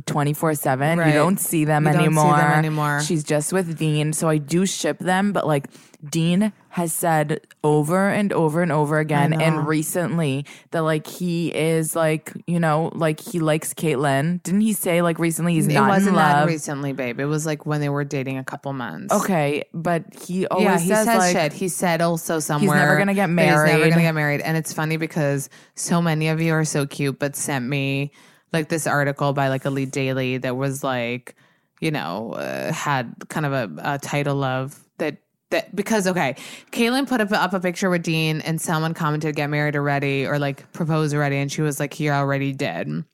[0.06, 0.98] twenty four seven.
[0.98, 2.40] You don't see them You don't see them anymore.
[2.40, 3.00] anymore.
[3.00, 5.66] She's just with Dean, so I do ship them, but like.
[6.04, 11.96] Dean has said over and over and over again, and recently that like he is
[11.96, 14.42] like you know like he likes Kaitlyn.
[14.44, 16.48] Didn't he say like recently he's it not wasn't in that love?
[16.48, 20.46] recently babe it was like when they were dating a couple months Okay, but he
[20.46, 21.52] always yeah, he says, says like, shit.
[21.52, 23.90] He said also somewhere never gonna get that He's never married.
[23.90, 27.34] gonna get married, and it's funny because so many of you are so cute, but
[27.34, 28.12] sent me
[28.52, 31.34] like this article by like Elite Daily that was like,
[31.80, 35.18] you know, uh, had kind of a, a title of that.
[35.50, 36.36] That because okay,
[36.72, 40.38] Kaitlyn put up, up a picture with Dean, and someone commented, "Get married already" or
[40.38, 43.04] like propose already, and she was like, "He already did."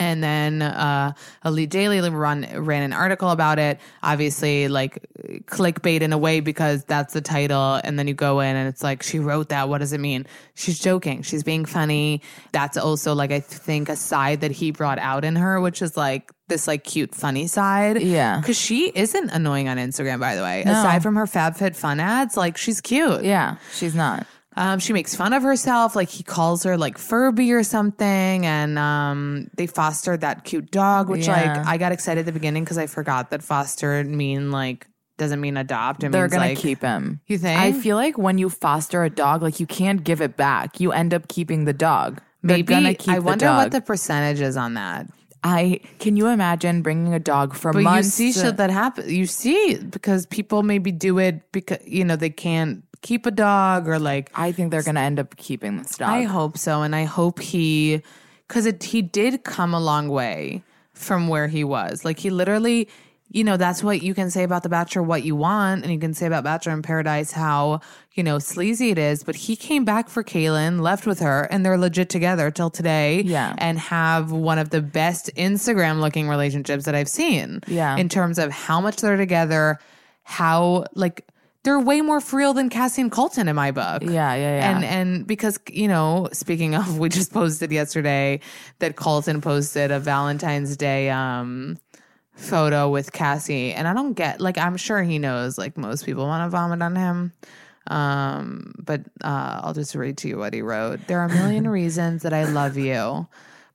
[0.00, 1.12] And then uh,
[1.44, 3.78] Elite Daily run ran an article about it.
[4.02, 5.06] Obviously, like
[5.46, 7.80] clickbait in a way because that's the title.
[7.84, 9.68] And then you go in and it's like she wrote that.
[9.68, 10.26] What does it mean?
[10.54, 11.22] She's joking.
[11.22, 12.22] She's being funny.
[12.52, 15.96] That's also like I think a side that he brought out in her, which is
[15.96, 18.00] like this like cute funny side.
[18.02, 18.40] Yeah.
[18.40, 20.18] because she isn't annoying on Instagram.
[20.18, 20.72] By the way, No.
[20.72, 23.22] aside from her FabFitFun ads, like she's cute.
[23.22, 24.26] yeah, she's not.
[24.56, 28.78] Um, she makes fun of herself, like he calls her like Furby or something, and
[28.78, 31.54] um, they fostered that cute dog, which Yeah.
[31.58, 34.86] like I got excited at the beginning because I forgot that foster mean like
[35.18, 36.02] doesn't mean adopt.
[36.02, 37.20] It They're means, gonna like, keep him.
[37.26, 37.60] You think?
[37.60, 40.80] I feel like when you foster a dog, like you can't give it back.
[40.80, 42.20] You end up keeping the dog.
[42.42, 42.62] maybe.
[42.74, 43.56] Gonna keep I wonder the dog.
[43.64, 45.06] what the percentage is on that.
[45.44, 48.18] I can you imagine bringing a dog for But months?
[48.20, 49.08] you see, should that happen?
[49.08, 53.88] You see, because people maybe do it because you know they can't keep a dog
[53.88, 56.10] or like I think they're gonna end up keeping this dog.
[56.10, 58.02] I hope so, and I hope he,
[58.46, 62.04] because it he did come a long way from where he was.
[62.04, 62.88] Like he literally,
[63.30, 65.98] you know, that's what you can say about the Bachelor, what you want, and you
[65.98, 67.80] can say about Bachelor in Paradise how
[68.14, 69.22] you know sleazy it is.
[69.22, 73.22] But he came back for Kaitlyn, left with her, and they're legit together till today.
[73.22, 73.54] Yeah.
[73.56, 77.60] and have one of the best Instagram looking relationships that I've seen.
[77.66, 77.96] Yeah.
[77.96, 79.78] in terms of how much they're together,
[80.24, 81.24] how like.
[81.62, 84.02] They're way more for real than Cassie and Colton in my book.
[84.02, 84.76] Yeah, yeah, yeah.
[84.76, 88.40] And and because you know, speaking of, we just posted yesterday
[88.78, 91.78] that Colton posted a Valentine's Day um
[92.32, 96.26] photo with Cassie, and I don't get like I'm sure he knows like most people
[96.26, 97.32] want to vomit on him.
[97.86, 101.06] Um, but uh, I'll just read to you what he wrote.
[101.08, 103.26] There are a million reasons that I love you.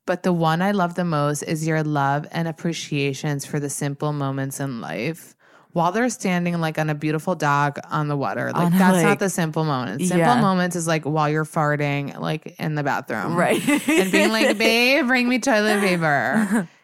[0.05, 4.13] But the one I love the most is your love and appreciations for the simple
[4.13, 5.34] moments in life.
[5.75, 9.19] While they're standing like on a beautiful dock on the water, like that's like- not
[9.19, 10.07] the simple moments.
[10.07, 10.39] Simple Yeah.
[10.39, 13.59] moments is like while you're farting, like in the bathroom, Right.
[13.89, 16.69] and being like, "Babe, bring me toilet paper."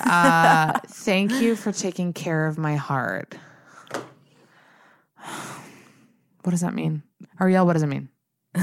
[0.00, 3.34] Uh, thank you for taking care of my heart.
[6.42, 7.02] What does that mean?
[7.40, 8.08] Arielle, what does it mean?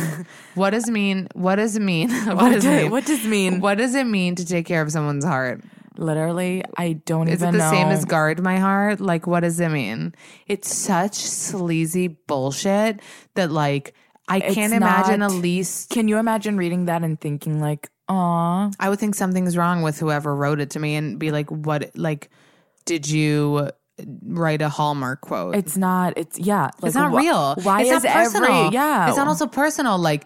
[0.56, 1.28] what does it mean?
[1.34, 2.10] What does it mean?
[2.12, 2.92] what does it mean?
[2.92, 3.60] What does it mean?
[3.62, 5.62] What does it mean to take care of someone's heart?
[5.98, 9.02] Literally, I don't Is it even the same as guard my heart?
[9.02, 10.16] Like, what does it mean?
[10.48, 13.02] It's such sleazy bullshit
[13.36, 13.94] that, like,
[14.28, 15.88] I It's can't imagine not- Elise.
[15.90, 20.00] Can you imagine reading that and thinking like, "Aw, I would think something's wrong with
[20.00, 22.30] whoever wrote it to me and be like, what, like,
[22.86, 23.70] did you
[24.26, 25.56] write a Hallmark quote?
[25.56, 26.18] it's not.
[26.18, 27.56] It's yeah, like, it's not wh- real.
[27.64, 28.52] Why it's is not personal.
[28.66, 29.10] every yeah?
[29.10, 29.98] It's not also personal.
[29.98, 30.26] Like,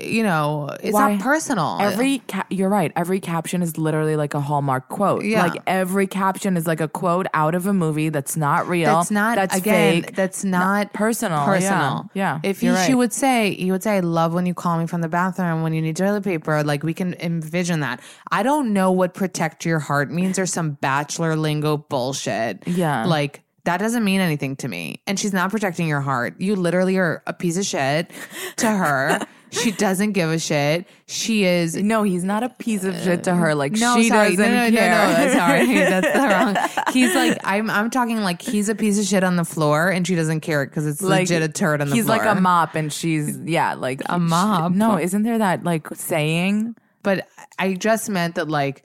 [0.00, 1.78] you know, it's Why- not personal.
[1.80, 2.92] Every ca- you're right.
[2.96, 5.24] Every caption is literally like a Hallmark quote.
[5.24, 5.46] Yeah.
[5.46, 8.96] Like every caption is like a quote out of a movie that's not real.
[8.96, 10.02] That's not That's again.
[10.02, 10.14] fake.
[10.16, 11.44] That's not personal.
[11.44, 12.10] Personal.
[12.14, 12.40] Yeah.
[12.42, 14.78] yeah If you're he, she would say, you would say, "I love when you call
[14.78, 18.00] me from the bathroom when you need toilet paper." Like we can envision that.
[18.30, 22.66] I don't know what protect your heart means or some bachelor lingo bullshit.
[22.66, 23.04] Yeah.
[23.06, 23.42] like.
[23.66, 25.00] That doesn't mean anything to me.
[25.08, 26.40] And she's not protecting your heart.
[26.40, 28.12] You literally are a piece of shit
[28.58, 29.18] to her.
[29.50, 30.86] she doesn't give a shit.
[31.06, 33.56] She is No, he's not a piece of shit to her.
[33.56, 34.36] Like no, she sorry.
[34.36, 34.90] doesn't no, no, care.
[34.90, 36.84] No, no, sorry, that's the wrong.
[36.92, 40.06] He's like, I'm, I'm talking like he's a piece of shit on the floor, and
[40.06, 42.18] she doesn't care because it's like legit a turd on the he's floor.
[42.18, 44.72] He's like a mop, and she's yeah, like A mop?
[44.72, 46.76] No, isn't there that like saying?
[47.02, 48.84] But I just meant that like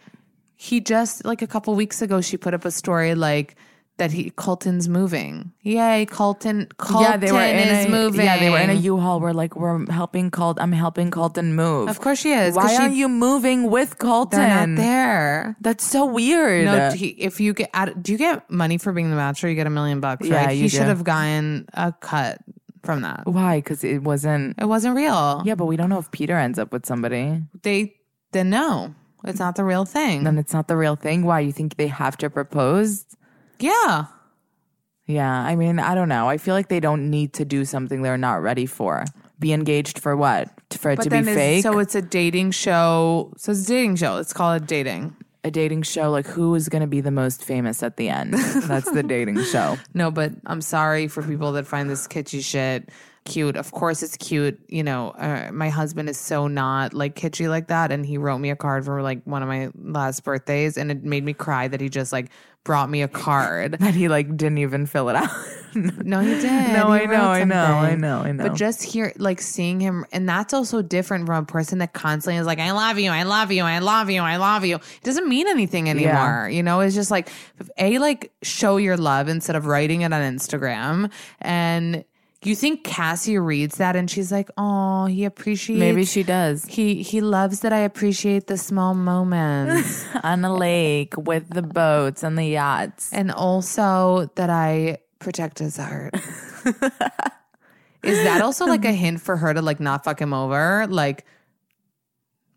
[0.55, 3.55] he just like a couple weeks ago she put up a story like
[4.01, 5.53] that he Colton's moving.
[5.61, 6.67] Yay, Colton!
[6.77, 8.25] Colton yeah, they were in is a, moving.
[8.25, 9.19] Yeah, they were in a U-Haul.
[9.19, 10.57] Where like we're helping Colt.
[10.59, 11.87] I'm helping Colton move.
[11.87, 12.55] Of course she is.
[12.55, 14.39] Why she- aren't you moving with Colton?
[14.39, 15.55] They're not there.
[15.61, 16.65] That's so weird.
[16.65, 19.49] No, he, if you get, out- do you get money for being the bachelor?
[19.49, 20.57] You get a million bucks, Yeah, right?
[20.57, 22.39] you he should have gotten a cut
[22.81, 23.27] from that.
[23.27, 23.59] Why?
[23.59, 24.57] Because it wasn't.
[24.57, 25.43] It wasn't real.
[25.45, 27.43] Yeah, but we don't know if Peter ends up with somebody.
[27.61, 27.93] They
[28.31, 28.95] then no,
[29.25, 30.23] it's not the real thing.
[30.23, 31.21] Then it's not the real thing.
[31.23, 31.41] Why?
[31.41, 33.05] You think they have to propose?
[33.61, 34.05] Yeah,
[35.07, 36.29] Yeah, I mean, I don't know.
[36.29, 39.05] I feel like they don't need to do something they're not ready for.
[39.39, 40.49] Be engaged for what?
[40.71, 41.63] For it but to then be fake?
[41.63, 43.33] so it's a dating show.
[43.37, 44.13] So it's a dating show.
[44.13, 45.15] Let's call it dating.
[45.43, 48.33] a dating show, like who is going to be the most famous at the end?
[48.35, 49.77] That's the dating show.
[49.93, 52.89] No, but I'm sorry for people that find this kitschy shit
[53.25, 53.55] cute.
[53.55, 54.59] Of course, it's cute.
[54.67, 58.39] You know, uh, my husband is so not like kitschy like that, and he wrote
[58.39, 61.67] me a card for like one of my last birthdays, and it made me cry
[61.67, 62.31] that he just like
[62.63, 63.77] brought me a card.
[63.81, 65.29] That he like didn't even fill it out.
[65.73, 66.73] No, he did.
[66.73, 68.43] No, He I know, I know, I know, I know.
[68.43, 72.37] But just here, like, seeing him, and that's also different from a person that constantly
[72.37, 75.03] is like, "I love you, I love you, I love you, I love you." It
[75.03, 76.49] doesn't mean anything anymore.
[76.51, 77.29] You know, it's just like
[77.77, 81.09] a like show your love instead of writing it on Instagram.
[81.39, 82.03] And
[82.49, 86.65] you think Cassie reads that and she's like, "Oh, he appreciates." Maybe she does.
[86.65, 90.05] He he loves that I appreciate the small moments.
[90.23, 93.11] On the lake with the boats and the yachts.
[93.13, 96.15] and also that I protect his heart.
[98.03, 100.87] Is that also like a hint for her to like not fuck him over?
[100.89, 101.25] Like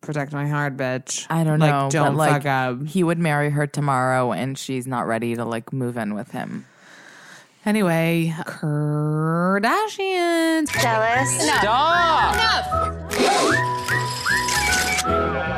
[0.00, 1.26] protect my heart, bitch.
[1.28, 1.88] I don't like, know.
[1.90, 2.86] Don't like fuck up.
[2.86, 6.64] he would marry her tomorrow and she's not ready to like move in with him.
[7.66, 9.62] Anyway, Kardashians.
[10.82, 11.42] Jealous?
[11.42, 12.84] enough.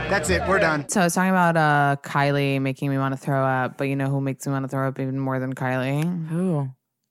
[0.08, 0.46] That's it.
[0.48, 0.88] We're done.
[0.88, 3.96] So I was talking about uh Kylie making me want to throw up, but you
[3.96, 6.28] know who makes me want to throw up even more than Kylie?
[6.28, 6.68] Who?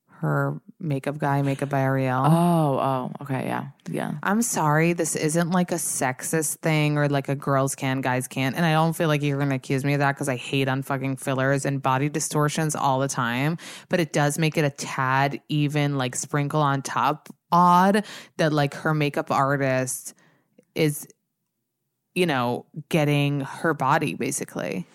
[0.08, 2.24] Her makeup guy, makeup by Ariel.
[2.26, 3.68] Oh, oh, okay, yeah.
[3.90, 4.16] Yeah.
[4.24, 8.56] I'm sorry, this isn't like a sexist thing or like a girls can, guys can't.
[8.56, 10.68] And I don't feel like you're going to accuse me of that because I hate
[10.68, 13.58] on fucking fillers and body distortions all the time.
[13.90, 18.06] But it does make it a tad even like sprinkle on top odd
[18.38, 20.14] that like her makeup artist
[20.74, 21.08] is,
[22.14, 24.86] you know, getting her body basically.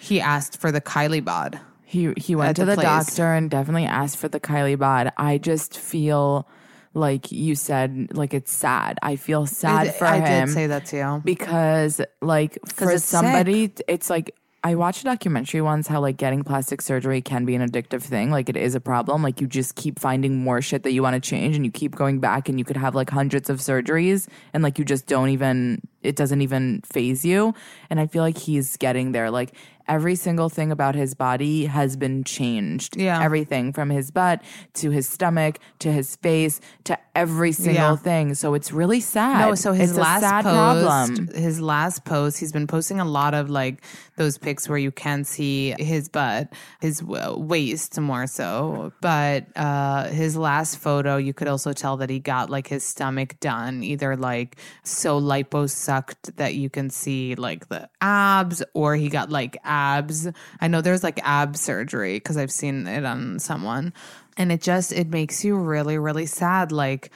[0.00, 1.60] He asked for the Kylie bod.
[1.88, 5.12] He he went to the the, doctor and definitely asked for the Kylie bod.
[5.16, 6.48] I just feel
[6.94, 8.98] like you said, like it's sad.
[9.02, 11.22] I feel sad I, for I him did say that to you.
[11.24, 14.34] because, like, for it's somebody, it's like
[14.64, 18.32] I watched a documentary once how like getting plastic surgery can be an addictive thing.
[18.32, 19.22] Like it is a problem.
[19.22, 21.94] Like you just keep finding more shit that you want to change, and you keep
[21.94, 25.28] going back, and you could have like hundreds of surgeries, and like you just don't
[25.28, 25.82] even.
[26.02, 27.54] It doesn't even phase you.
[27.90, 29.30] And I feel like he's getting there.
[29.30, 29.54] Like
[29.88, 32.96] every single thing about his body has been changed.
[32.96, 33.22] Yeah.
[33.22, 34.42] Everything from his butt
[34.74, 37.96] to his stomach to his face to every single Yeah.
[37.96, 38.34] thing.
[38.34, 39.40] So it's really sad.
[39.48, 41.28] No, so his It's last sad post, problem.
[41.34, 43.82] his last post, he's been posting a lot of like
[44.16, 48.92] those pics where you can see his butt, his waist more so.
[49.00, 53.40] But uh, his last photo, you could also tell that he got like his stomach
[53.40, 59.30] done, either like so liposucked that you can see like the abs, or he got
[59.30, 60.28] like abs.
[60.60, 63.92] I know there's like ab surgery because I've seen it on someone,
[64.36, 66.72] and it just it makes you really really sad.
[66.72, 67.10] Like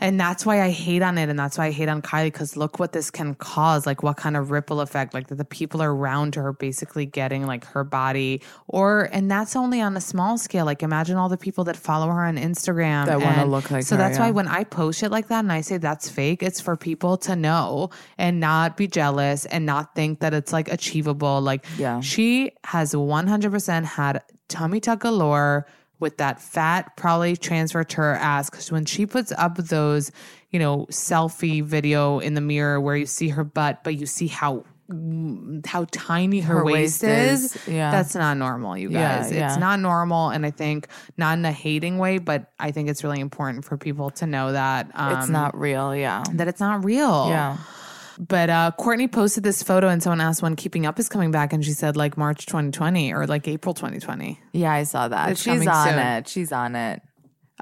[0.00, 1.28] and that's why I hate on it.
[1.28, 3.84] And that's why I hate on Kylie because look what this can cause.
[3.84, 7.64] Like, what kind of ripple effect, like, that the people around her basically getting like
[7.66, 10.64] her body, or, and that's only on a small scale.
[10.64, 13.96] Like, imagine all the people that follow her on Instagram That wanna look like So
[13.96, 14.26] her, that's yeah.
[14.26, 17.16] why when I post shit like that and I say that's fake, it's for people
[17.18, 21.40] to know and not be jealous and not think that it's like achievable.
[21.40, 22.00] Like, Yeah.
[22.00, 25.66] she has 100% had tummy tuck galore
[26.00, 30.10] with that fat probably transferred to her ass because when she puts up those
[30.50, 34.26] you know selfie video in the mirror where you see her butt but you see
[34.28, 34.64] how
[35.66, 37.90] how tiny her, Her waist, waist is, is, yeah.
[37.90, 39.48] that's not normal you Yeah, guys yeah.
[39.50, 40.88] it's not normal and i think
[41.18, 44.52] not in a hating way but i think it's really important for people to know
[44.52, 45.94] that um, it's not real.
[45.94, 46.24] Yeah.
[46.32, 47.58] that it's not real Yeah.
[48.18, 51.52] But uh, Kourtney posted this photo, and someone asked when Keeping Up is coming back,
[51.52, 54.40] and she said like March 2020 or like April 2020.
[54.52, 55.30] Yeah, I saw that.
[55.30, 55.98] It's She's on soon.
[55.98, 56.28] it.
[56.28, 57.00] She's on it.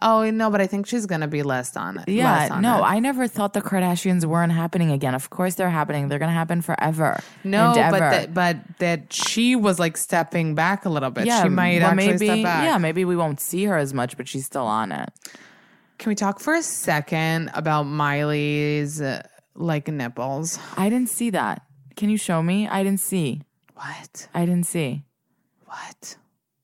[0.03, 2.09] Oh no, but I think she's gonna be less on it.
[2.09, 2.83] Yeah, on no, it.
[2.83, 5.15] I never thought the Kardashians weren't happening again.
[5.15, 6.09] Of course they're happening.
[6.09, 7.19] They're going to happen forever.
[7.45, 11.27] no, but that, but that she was like stepping back a little bit.
[11.27, 12.65] yeah, she might well, actually maybe, step back.
[12.65, 15.09] Yeah, maybe we won't see her as much, but she's still on it.
[15.99, 19.27] Can we talk for a second about Miley's uh,
[19.59, 20.59] like nipples?
[20.77, 21.63] I didn't see that.
[21.97, 22.69] Can you show me?
[22.69, 23.43] I didn't see.
[23.75, 24.29] What?
[24.35, 25.03] I didn't see.
[25.67, 26.17] What?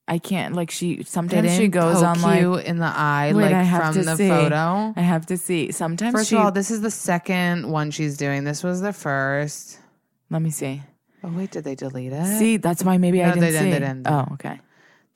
[0.08, 3.44] I can't like she sometimes she goes poke on like you in the eye, Wait,
[3.44, 4.28] like I have from to the see.
[4.28, 4.92] photo.
[4.96, 5.70] I have to see.
[5.72, 8.44] Sometimes First she of all, this is the second one she's doing.
[8.44, 9.78] This was the first.
[10.28, 10.82] Let me see.
[11.24, 12.38] Oh wait, did they delete it?
[12.38, 13.70] See, that's why maybe I didn't they didn't, see.
[13.70, 14.06] they didn't.
[14.08, 14.60] Oh, okay.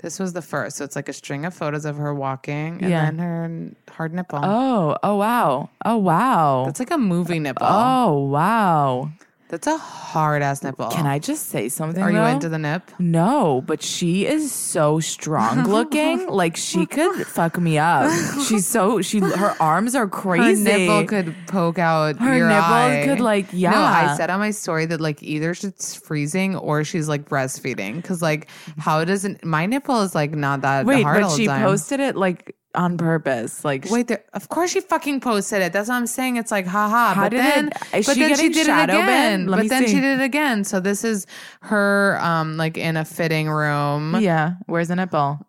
[0.06, 0.76] This was the first.
[0.76, 3.06] So it's like a string of photos of her walking and Yeah.
[3.06, 4.38] then her hard nipple.
[4.40, 5.68] Oh, oh wow.
[5.84, 6.62] Oh wow.
[6.66, 7.66] That's like a movie nipple.
[7.68, 9.10] oh wow.
[9.48, 10.88] That's a hard ass nipple.
[10.88, 12.02] Can I just say something?
[12.02, 12.26] Are you though?
[12.26, 12.90] into the nip?
[12.98, 16.26] No, but she is so strong looking.
[16.28, 18.10] like she could fuck me up.
[18.46, 20.70] She's so she her arms are crazy.
[20.70, 23.02] Her nipple could poke out Her nipple eye.
[23.04, 27.08] could, like, No, I said on my story that like either she's freezing or she's
[27.08, 27.96] like breastfeeding.
[27.96, 31.46] Because like how doesn't my nipple is like not that Wait, hard all but she
[31.46, 31.62] time.
[31.62, 33.64] posted it like on purpose.
[33.64, 35.72] Like Wait, there, of course she fucking posted it.
[35.72, 36.36] That's what I'm saying.
[36.36, 37.14] It's like, haha.
[37.14, 39.46] How but did then, it- but she then she did it again.
[39.46, 40.62] but then she did it again.
[40.64, 41.26] So this is
[41.62, 44.16] her, um, like in a fitting room.
[44.20, 45.40] yeah, where's the nipple?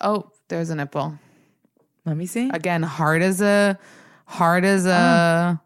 [0.00, 1.18] Oh, there's a nipple
[2.04, 2.50] Let me see.
[2.50, 2.82] again.
[2.82, 3.78] Hard as a,
[4.26, 5.60] hard as a,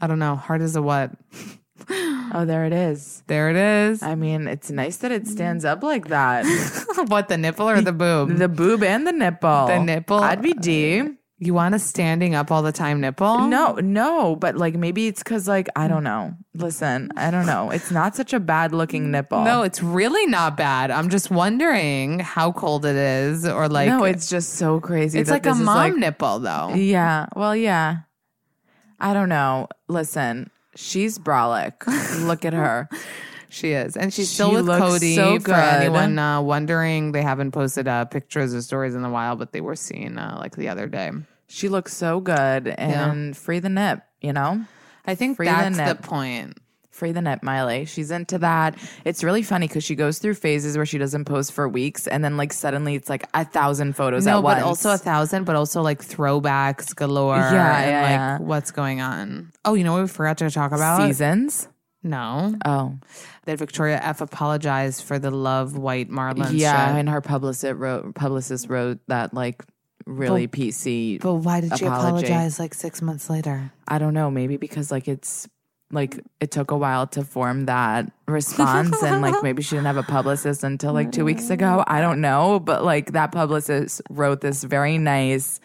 [0.00, 1.10] I don't know, hard as a what?
[1.88, 3.22] Oh, there it is.
[3.28, 4.02] There it is.
[4.02, 6.44] I mean, it's nice that it stands up like that.
[7.06, 8.36] what the nipple or the boob?
[8.36, 9.66] the boob and the nipple.
[9.66, 10.18] The nipple?
[10.18, 11.02] I'd be D.
[11.38, 13.46] you want a standing up all the time nipple?
[13.46, 16.34] No, no, but like maybe it's because like I don't know.
[16.54, 17.70] Listen, I don't know.
[17.70, 19.44] It's not such a bad looking nipple.
[19.44, 20.90] No, it's really not bad.
[20.90, 25.18] I'm just wondering how cold it is, or like no, it's just so crazy.
[25.20, 26.74] It's like a mom like- nipple, though.
[26.74, 27.26] Yeah.
[27.36, 27.98] Well, yeah.
[28.98, 29.68] I don't know.
[29.88, 31.74] Listen, she's brolic.
[32.26, 32.88] Look at her.
[33.48, 35.14] She is, and she's still She with looks Cody.
[35.14, 39.36] so For anyone uh, wondering, they haven't posted uh, pictures or stories in a while,
[39.36, 41.10] but they were seen uh, like the other day.
[41.46, 44.64] She looks so good and free the nip, you know?
[45.06, 46.02] I think Free that's the, nip.
[46.02, 46.58] point.
[46.96, 47.84] Free the nip, Miley.
[47.84, 48.74] She's into that.
[49.04, 52.24] It's really funny because she goes through phases where she doesn't post for weeks and
[52.24, 55.56] then like suddenly it's like a thousand photos No, at but also a thousand, but
[55.56, 57.36] also like throwbacks galore.
[57.36, 58.38] Yeah, and yeah, like yeah.
[58.38, 59.52] what's going on.
[59.64, 61.06] Oh, you know what we forgot to talk about?
[61.06, 61.68] seasons.
[62.02, 62.94] No, Oh.
[63.46, 66.52] that Victoria F apologized for the Love White Marlins.
[66.52, 66.96] yeah, shit.
[67.00, 69.64] and her publicist wrote publicist wrote that like
[70.06, 71.20] really PC.
[71.20, 73.72] but why did she apologize like six months later?
[73.88, 75.48] I don't know, maybe because like it's
[75.92, 79.96] like it took a while to form that response and like maybe she didn't have
[79.96, 81.78] a publicist until like 2 weeks ago.
[81.78, 81.84] Mm.
[81.86, 85.60] I don't know, but like that publicist wrote this very nice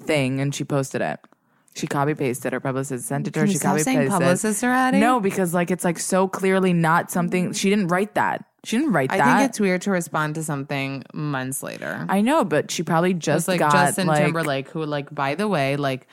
[0.00, 1.18] thing and she posted it.
[1.74, 3.46] She copy pasted her publicist sent it to her.
[3.46, 4.08] She copy pasted.
[4.08, 4.98] publicist already?
[4.98, 8.44] No, because like it's like so clearly not something she didn't write that.
[8.62, 9.26] She didn't write I that.
[9.26, 12.04] I think it's weird to respond to something months later.
[12.08, 15.34] I know, but she probably Just just like got Justin like, Timberlake, who like by
[15.34, 16.06] the way, like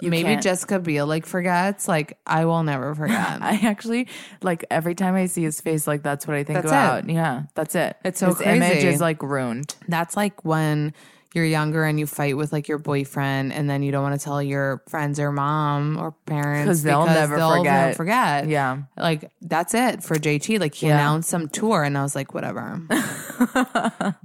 [0.00, 1.86] You maybe can't- Jessica Biel like forgets.
[1.88, 3.40] Like I will never forget.
[3.42, 4.08] I actually
[4.42, 7.08] like every time I see his face, like that's what I think That's about.
[7.08, 7.96] Yeah, that's it.
[8.04, 8.88] It's so his image crazy.
[8.88, 9.74] is like ruined.
[9.88, 10.92] That's like when
[11.32, 14.24] you're younger and you fight with like your boyfriend, and then you don't want to
[14.24, 17.96] tell your friends or mom or parents 'Cause they'll never forget.
[17.96, 18.46] forget.
[18.48, 18.82] Yeah.
[18.96, 20.60] like that's it for JT.
[20.60, 20.94] Like he Yeah.
[20.94, 22.80] announced some tour, and I was like, whatever.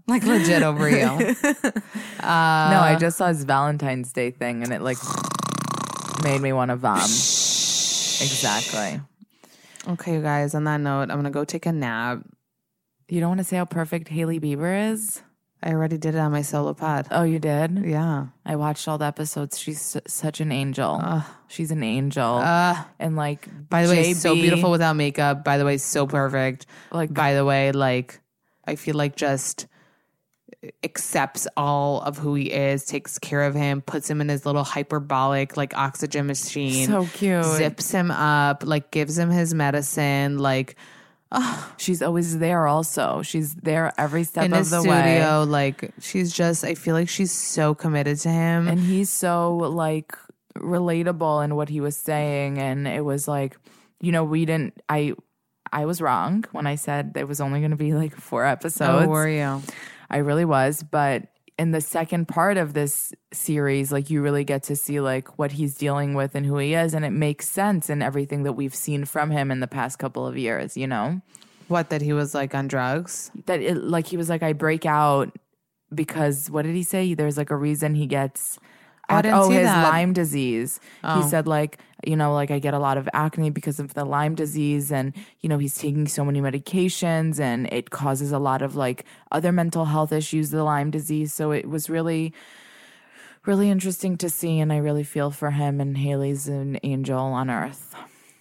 [0.07, 0.99] like legit over you.
[1.47, 4.97] no, I just saw his Valentine's Day thing, and it like
[6.23, 6.99] made me want to vom.
[8.21, 9.01] Exactly.
[9.87, 10.53] Okay, you guys.
[10.55, 12.19] On that note, I'm gonna go take a nap.
[13.07, 15.21] You don't want to say how perfect Hailey Bieber is?
[15.63, 17.07] I already did it on my solo pod.
[17.11, 17.83] Oh, you did?
[17.83, 18.27] Yeah.
[18.45, 19.59] I watched all the episodes.
[19.59, 21.01] She's su- such an angel.
[21.49, 22.35] She's an angel.
[22.37, 25.43] Uh, and like, by the way, so beautiful without makeup.
[25.43, 26.65] By the way, so perfect.
[26.91, 28.21] Like- by the way, like
[28.65, 29.67] I feel like just
[30.83, 34.63] accepts all of who he is, takes care of him, puts him in his little
[34.63, 36.87] hyperbaric like oxygen machine.
[36.87, 37.45] So cute.
[37.45, 40.75] Zips him up, like gives him his medicine, like
[41.77, 42.65] She's always there.
[42.65, 44.91] Also, she's there every step in of the studio.
[44.91, 45.45] way.
[45.45, 48.67] Like she's just I feel like she's so committed to him.
[48.67, 50.15] and he's so like
[50.57, 53.55] relatable in what he was saying and it was like
[54.01, 55.13] you know we didn't i
[55.71, 59.05] i was wrong when i said there was only going to be like four episodes
[59.05, 59.61] oh, were you?
[60.09, 61.23] I really was but
[61.57, 65.51] in the second part of this series like you really get to see like what
[65.53, 68.75] he's dealing with and who he is and it makes sense in everything that we've
[68.75, 71.21] seen from him in the past couple of years you know
[71.67, 73.29] What that he was like on drugs?
[73.45, 75.37] that it, like he was like I break out
[75.93, 77.13] because what did he say?
[77.13, 78.59] There's like a reason he gets.
[79.09, 79.91] I didn't oh, his that.
[79.91, 80.79] Lyme disease.
[81.03, 81.21] Oh.
[81.21, 84.05] He said like you know like I get a lot of acne because of the
[84.05, 88.61] Lyme disease, and you know he's taking so many medications, and it causes a lot
[88.61, 90.49] of like other mental health issues.
[90.49, 92.33] The Lyme disease, so it was really.
[93.45, 95.79] Really interesting to see, and I really feel for him.
[95.79, 97.95] And Hailey's an angel on earth.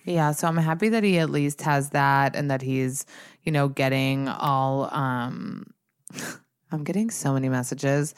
[0.04, 3.06] Yeah, so I'm happy that he at least has that and that he's,
[3.44, 5.66] you know, getting all um
[6.72, 8.14] I'm getting so many messages.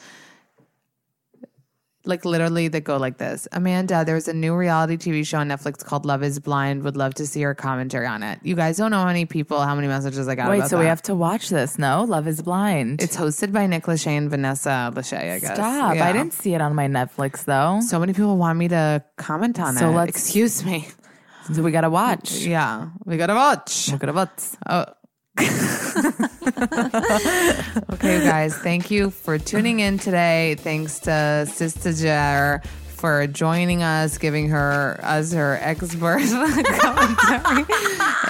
[2.03, 3.47] Like literally that go like this.
[3.51, 6.81] Amanda, there's a new reality TV show on Netflix called Love is Blind.
[6.83, 8.39] Would love to see your commentary on it.
[8.41, 10.49] You guys don't know how many people, how many messages I got.
[10.49, 11.77] Wait, so we have to watch this?
[11.77, 13.03] No, Love is Blind.
[13.03, 15.53] It's hosted by Nick Lachey and Vanessa Lachey, I guess.
[15.53, 15.95] Stop!
[15.95, 16.07] Yeah.
[16.07, 17.81] I didn't see it on my Netflix though.
[17.81, 19.91] So many people want me to comment on So it.
[19.91, 20.87] So let's- Excuse me.
[21.53, 22.33] So we gotta watch.
[22.43, 23.89] Yeah, we gotta watch.
[23.91, 24.43] We gotta watch.
[24.69, 24.85] Oh.
[27.93, 30.55] okay, guys, thank you for tuning in today.
[30.59, 32.61] Thanks to Sister Jer
[33.01, 36.21] for joining us, giving her us her expert
[36.79, 37.65] commentary.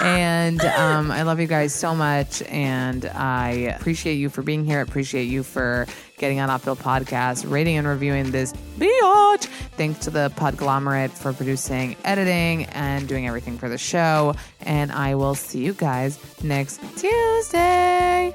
[0.00, 4.80] and um, I love you guys so much, and I appreciate you for being here.
[4.80, 9.44] Appreciate you for getting on Apple Podcast, rating and reviewing this biatch.
[9.76, 14.34] Thanks to the Podglomerate for producing, editing, and doing everything for the show.
[14.62, 18.34] And I will see you guys next Tuesday.